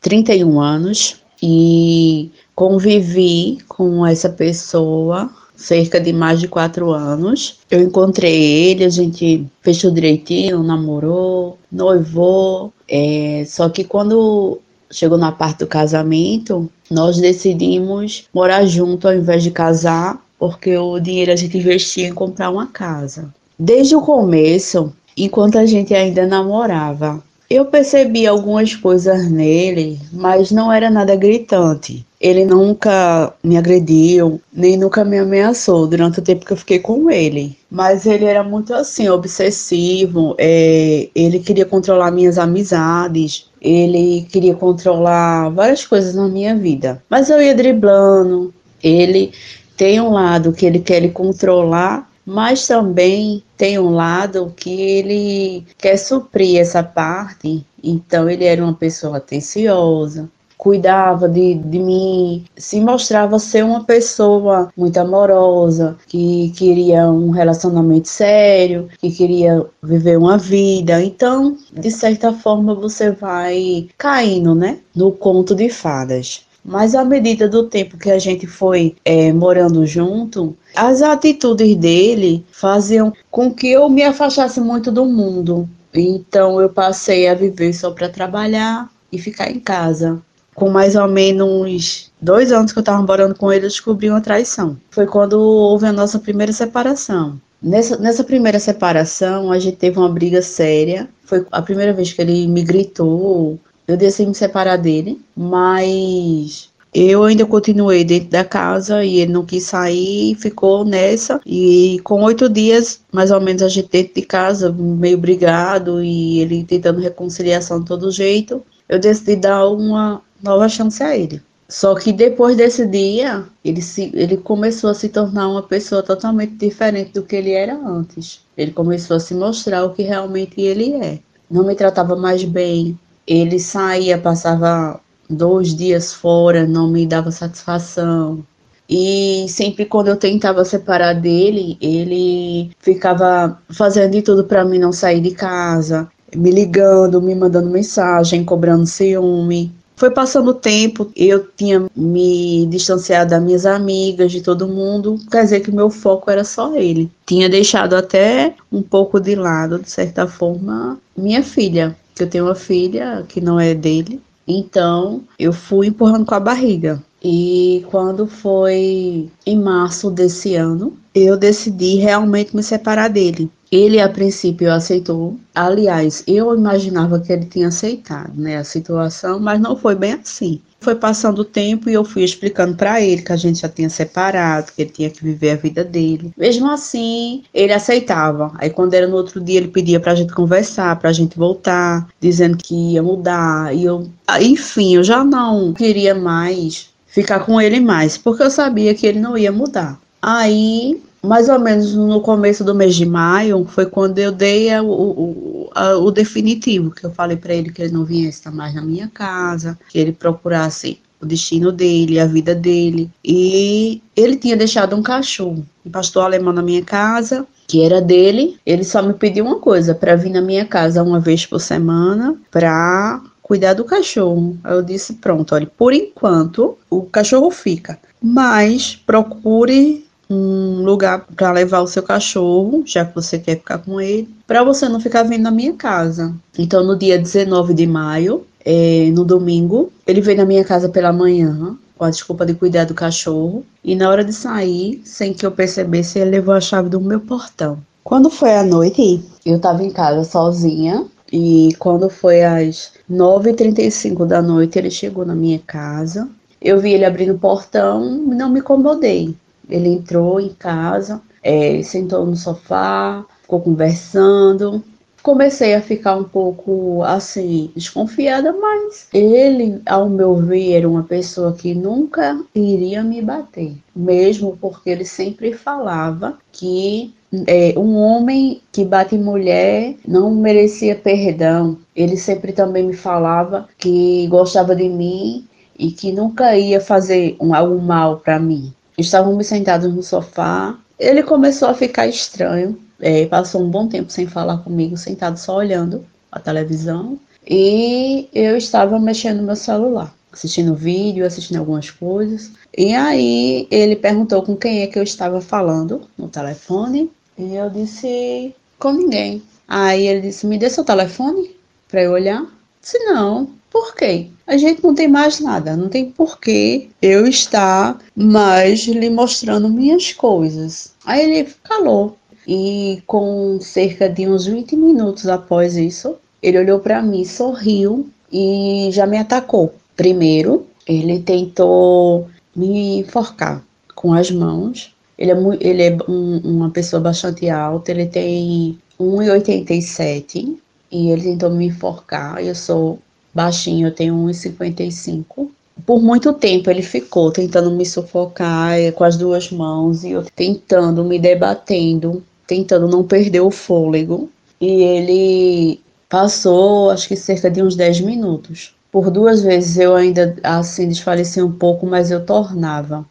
[0.00, 7.60] 31 anos e convivi com essa pessoa cerca de mais de quatro anos.
[7.70, 12.72] Eu encontrei ele, a gente fechou direitinho, namorou, noivou.
[12.88, 19.42] É, só que quando chegou na parte do casamento, nós decidimos morar junto ao invés
[19.42, 23.32] de casar, porque o dinheiro a gente investia em comprar uma casa.
[23.58, 30.72] Desde o começo, enquanto a gente ainda namorava, eu percebi algumas coisas nele, mas não
[30.72, 32.04] era nada gritante.
[32.20, 37.10] Ele nunca me agrediu, nem nunca me ameaçou durante o tempo que eu fiquei com
[37.10, 37.56] ele.
[37.70, 40.34] Mas ele era muito assim, obsessivo.
[40.38, 43.46] É, ele queria controlar minhas amizades.
[43.60, 47.02] Ele queria controlar várias coisas na minha vida.
[47.10, 48.54] Mas eu ia driblando.
[48.82, 49.32] Ele
[49.76, 55.96] tem um lado que ele quer controlar mas também tem um lado que ele quer
[55.96, 63.38] suprir essa parte, então ele era uma pessoa atenciosa, cuidava de, de mim, se mostrava
[63.38, 71.02] ser uma pessoa muito amorosa, que queria um relacionamento sério, que queria viver uma vida.
[71.02, 76.46] Então, de certa forma, você vai caindo, né, no conto de fadas.
[76.64, 82.44] Mas à medida do tempo que a gente foi é, morando junto, as atitudes dele
[82.50, 85.68] faziam com que eu me afastasse muito do mundo.
[85.92, 90.20] Então eu passei a viver só para trabalhar e ficar em casa.
[90.54, 94.20] Com mais ou menos dois anos que eu estava morando com ele, eu descobri uma
[94.20, 94.76] traição.
[94.90, 97.38] Foi quando houve a nossa primeira separação.
[97.60, 101.08] Nessa, nessa primeira separação, a gente teve uma briga séria.
[101.24, 107.24] Foi a primeira vez que ele me gritou, eu decidi me separar dele, mas eu
[107.24, 111.40] ainda continuei dentro da casa e ele não quis sair, ficou nessa.
[111.44, 116.38] E com oito dias, mais ou menos, a gente dentro de casa, meio brigado e
[116.38, 121.42] ele tentando reconciliação de todo jeito, eu decidi dar uma nova chance a ele.
[121.68, 126.52] Só que depois desse dia, ele, se, ele começou a se tornar uma pessoa totalmente
[126.52, 128.40] diferente do que ele era antes.
[128.56, 131.18] Ele começou a se mostrar o que realmente ele é.
[131.50, 132.96] Não me tratava mais bem,
[133.26, 138.44] ele saía, passava dois dias fora, não me dava satisfação.
[138.88, 144.92] E sempre quando eu tentava separar dele, ele ficava fazendo de tudo para mim não
[144.92, 149.72] sair de casa, me ligando, me mandando mensagem, cobrando ciúme.
[149.96, 155.44] Foi passando o tempo, eu tinha me distanciado das minhas amigas, de todo mundo, quer
[155.44, 157.10] dizer que o meu foco era só ele.
[157.24, 162.44] Tinha deixado até um pouco de lado, de certa forma, minha filha que eu tenho
[162.44, 164.20] uma filha que não é dele.
[164.46, 167.02] Então, eu fui empurrando com a barriga.
[167.22, 173.50] E quando foi em março desse ano, eu decidi realmente me separar dele.
[173.72, 175.38] Ele, a princípio, aceitou.
[175.54, 180.60] Aliás, eu imaginava que ele tinha aceitado né, a situação, mas não foi bem assim.
[180.84, 183.88] Foi passando o tempo e eu fui explicando para ele que a gente já tinha
[183.88, 186.30] separado, que ele tinha que viver a vida dele.
[186.36, 188.52] Mesmo assim, ele aceitava.
[188.58, 192.58] Aí quando era no outro dia, ele pedia pra gente conversar, pra gente voltar, dizendo
[192.58, 193.74] que ia mudar.
[193.74, 194.10] E eu,
[194.40, 199.20] enfim, eu já não queria mais ficar com ele mais, porque eu sabia que ele
[199.20, 199.98] não ia mudar.
[200.20, 204.82] Aí mais ou menos no começo do mês de maio, foi quando eu dei a,
[204.82, 208.74] o, a, o definitivo, que eu falei para ele que ele não viesse estar mais
[208.74, 213.10] na minha casa, que ele procurasse o destino dele, a vida dele.
[213.24, 218.58] E ele tinha deixado um cachorro, um pastor alemão na minha casa, que era dele.
[218.64, 222.36] Ele só me pediu uma coisa, para vir na minha casa uma vez por semana,
[222.50, 224.56] para cuidar do cachorro.
[224.62, 230.04] Aí eu disse: pronto, olha, por enquanto o cachorro fica, mas procure
[230.34, 234.64] um lugar para levar o seu cachorro, já que você quer ficar com ele, para
[234.64, 236.34] você não ficar vindo na minha casa.
[236.58, 241.12] Então, no dia 19 de maio, é, no domingo, ele veio na minha casa pela
[241.12, 245.46] manhã, com a desculpa de cuidar do cachorro, e na hora de sair, sem que
[245.46, 247.78] eu percebesse, ele levou a chave do meu portão.
[248.02, 254.40] Quando foi à noite, eu estava em casa sozinha, e quando foi às 9h35 da
[254.40, 256.28] noite, ele chegou na minha casa.
[256.60, 259.34] Eu vi ele abrindo o portão e não me incomodei.
[259.68, 264.82] Ele entrou em casa, é, sentou no sofá, ficou conversando.
[265.22, 271.54] Comecei a ficar um pouco assim, desconfiada, mas ele, ao meu ver, era uma pessoa
[271.54, 277.14] que nunca iria me bater, mesmo porque ele sempre falava que
[277.46, 281.78] é, um homem que bate mulher não merecia perdão.
[281.96, 285.46] Ele sempre também me falava que gostava de mim
[285.78, 288.72] e que nunca ia fazer um, algo mal para mim.
[288.96, 290.78] Estávamos sentados no sofá.
[290.98, 292.78] Ele começou a ficar estranho.
[293.00, 297.18] É, passou um bom tempo sem falar comigo, sentado só olhando a televisão.
[297.46, 302.52] E eu estava mexendo no meu celular, assistindo vídeo, assistindo algumas coisas.
[302.76, 307.10] E aí ele perguntou com quem é que eu estava falando no telefone.
[307.36, 309.42] E eu disse, com ninguém.
[309.66, 311.54] Aí ele disse, me dê seu telefone
[311.88, 312.46] para eu olhar.
[312.80, 314.28] Se não, por quê?
[314.46, 320.12] A gente não tem mais nada, não tem porquê eu estar mais lhe mostrando minhas
[320.12, 320.94] coisas.
[321.04, 322.16] Aí ele calou.
[322.46, 328.90] E com cerca de uns 20 minutos após isso, ele olhou para mim, sorriu e
[328.92, 329.74] já me atacou.
[329.96, 333.60] Primeiro, ele tentou me enforcar
[333.92, 334.94] com as mãos.
[335.18, 340.56] Ele é, ele é um, uma pessoa bastante alta, ele tem 1,87
[340.92, 342.44] e ele tentou me enforcar.
[342.44, 343.00] Eu sou
[343.34, 345.50] baixinho, eu tenho 1,55.
[345.84, 350.24] Por muito tempo ele ficou tentando me sufocar eh, com as duas mãos e eu
[350.36, 354.30] tentando, me debatendo, tentando não perder o fôlego.
[354.60, 358.74] E ele passou, acho que cerca de uns 10 minutos.
[358.92, 363.04] Por duas vezes eu ainda assim desfaleci um pouco, mas eu tornava.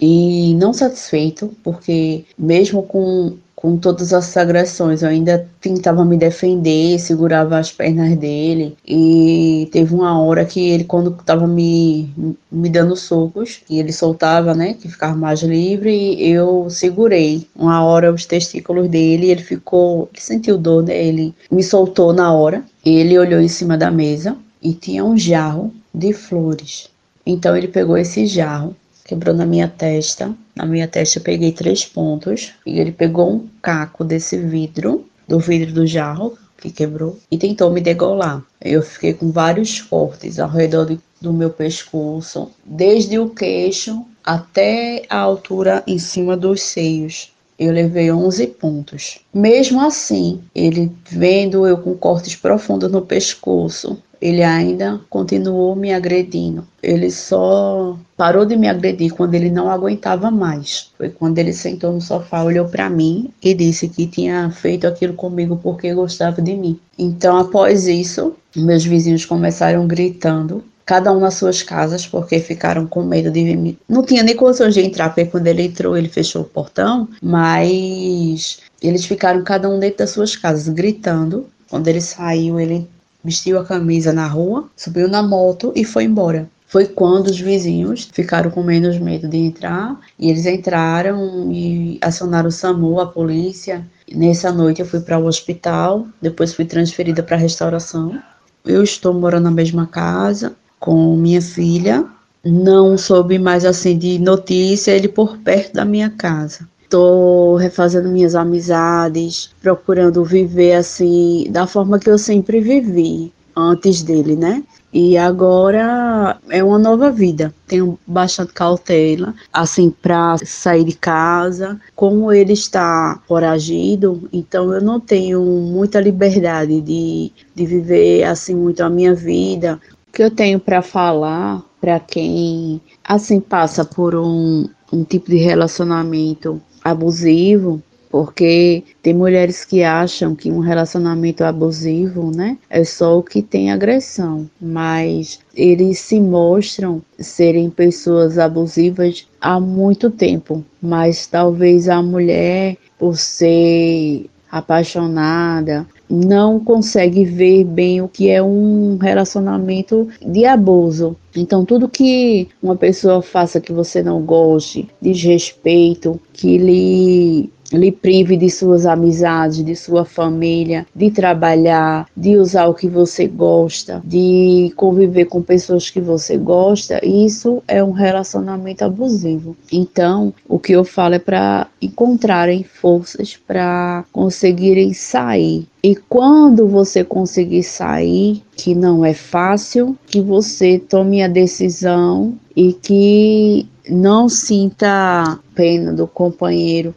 [0.00, 5.02] E não satisfeito, porque mesmo com com todas as agressões.
[5.02, 8.76] Eu ainda tentava me defender, segurava as pernas dele.
[8.86, 12.10] E teve uma hora que ele, quando estava me,
[12.52, 18.12] me dando socos, e ele soltava, né, que ficava mais livre, eu segurei uma hora
[18.12, 19.30] os testículos dele.
[19.30, 20.96] ele ficou, ele sentiu dor, né?
[20.96, 22.62] Ele me soltou na hora.
[22.84, 26.90] Ele olhou em cima da mesa e tinha um jarro de flores.
[27.24, 28.76] Então ele pegou esse jarro
[29.06, 30.34] quebrou na minha testa.
[30.54, 35.38] Na minha testa eu peguei três pontos e ele pegou um caco desse vidro, do
[35.38, 38.42] vidro do jarro que quebrou, e tentou me degolar.
[38.60, 45.02] Eu fiquei com vários cortes ao redor de, do meu pescoço, desde o queixo até
[45.08, 47.32] a altura em cima dos seios.
[47.58, 49.18] Eu levei 11 pontos.
[49.32, 56.66] Mesmo assim, ele vendo eu com cortes profundos no pescoço, ele ainda continuou me agredindo.
[56.82, 60.90] Ele só parou de me agredir quando ele não aguentava mais.
[60.96, 65.14] Foi quando ele sentou no sofá, olhou para mim e disse que tinha feito aquilo
[65.14, 66.78] comigo porque gostava de mim.
[66.98, 73.02] Então, após isso, meus vizinhos começaram gritando cada um nas suas casas, porque ficaram com
[73.02, 73.76] medo de mim.
[73.88, 78.60] Não tinha nem condições de entrar, porque quando ele entrou, ele fechou o portão, mas
[78.80, 81.48] eles ficaram cada um dentro das suas casas, gritando.
[81.68, 82.88] Quando ele saiu, ele
[83.26, 86.48] vestiu a camisa na rua, subiu na moto e foi embora.
[86.68, 92.48] Foi quando os vizinhos ficaram com menos medo de entrar e eles entraram e acionaram
[92.48, 93.86] o SAMU, a polícia.
[94.12, 98.20] Nessa noite eu fui para o hospital, depois fui transferida para a restauração.
[98.64, 102.04] Eu estou morando na mesma casa, com minha filha.
[102.44, 106.68] Não soube mais assim de notícia ele por perto da minha casa.
[106.86, 114.36] Estou refazendo minhas amizades, procurando viver assim da forma que eu sempre vivi antes dele,
[114.36, 114.62] né?
[114.92, 117.52] E agora é uma nova vida.
[117.66, 121.80] Tenho bastante cautela, assim, para sair de casa.
[121.96, 128.80] Como ele está foragido, então eu não tenho muita liberdade de, de viver, assim, muito
[128.82, 129.80] a minha vida.
[130.08, 135.36] O que eu tenho para falar para quem, assim, passa por um, um tipo de
[135.36, 136.60] relacionamento
[136.90, 143.42] abusivo, porque tem mulheres que acham que um relacionamento abusivo, né, é só o que
[143.42, 152.00] tem agressão, mas eles se mostram serem pessoas abusivas há muito tempo, mas talvez a
[152.02, 161.16] mulher, por ser apaixonada, não consegue ver bem o que é um relacionamento de abuso.
[161.34, 168.36] Então, tudo que uma pessoa faça que você não goste, desrespeito, que lhe lhe prive
[168.36, 174.72] de suas amizades, de sua família, de trabalhar, de usar o que você gosta, de
[174.76, 179.56] conviver com pessoas que você gosta, isso é um relacionamento abusivo.
[179.72, 185.66] Então, o que eu falo é para encontrarem forças para conseguirem sair.
[185.82, 192.72] E quando você conseguir sair, que não é fácil, que você tome a decisão e
[192.72, 196.94] que não sinta pena do companheiro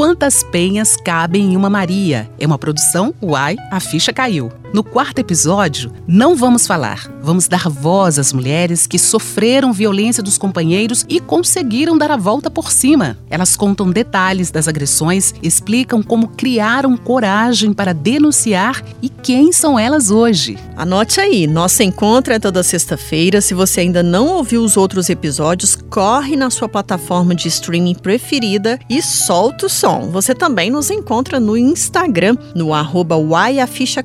[0.00, 2.26] Quantas penhas cabem em uma Maria?
[2.38, 4.50] É uma produção Uai, a ficha caiu.
[4.72, 10.38] No quarto episódio, não vamos falar, vamos dar voz às mulheres que sofreram violência dos
[10.38, 13.18] companheiros e conseguiram dar a volta por cima.
[13.28, 20.12] Elas contam detalhes das agressões, explicam como criaram coragem para denunciar e quem são elas
[20.12, 20.56] hoje.
[20.76, 23.40] Anote aí, nosso encontro é toda sexta-feira.
[23.40, 28.78] Se você ainda não ouviu os outros episódios, corre na sua plataforma de streaming preferida
[28.88, 29.89] e solta o som.
[30.12, 33.16] Você também nos encontra no Instagram, no arroba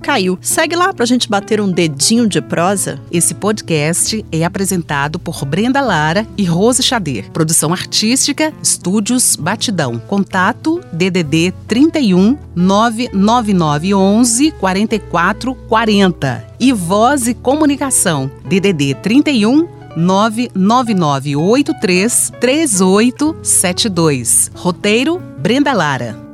[0.01, 0.37] Caiu.
[0.41, 2.99] Segue lá pra gente bater um dedinho de prosa.
[3.11, 7.29] Esse podcast é apresentado por Brenda Lara e Rose Xader.
[7.31, 9.99] Produção artística, Estúdios Batidão.
[9.99, 16.55] Contato DDD 31 99911 4440.
[16.59, 24.51] E Voz e Comunicação DDD 31 99983 3872.
[24.53, 26.24] Roteiro Brenda Lara.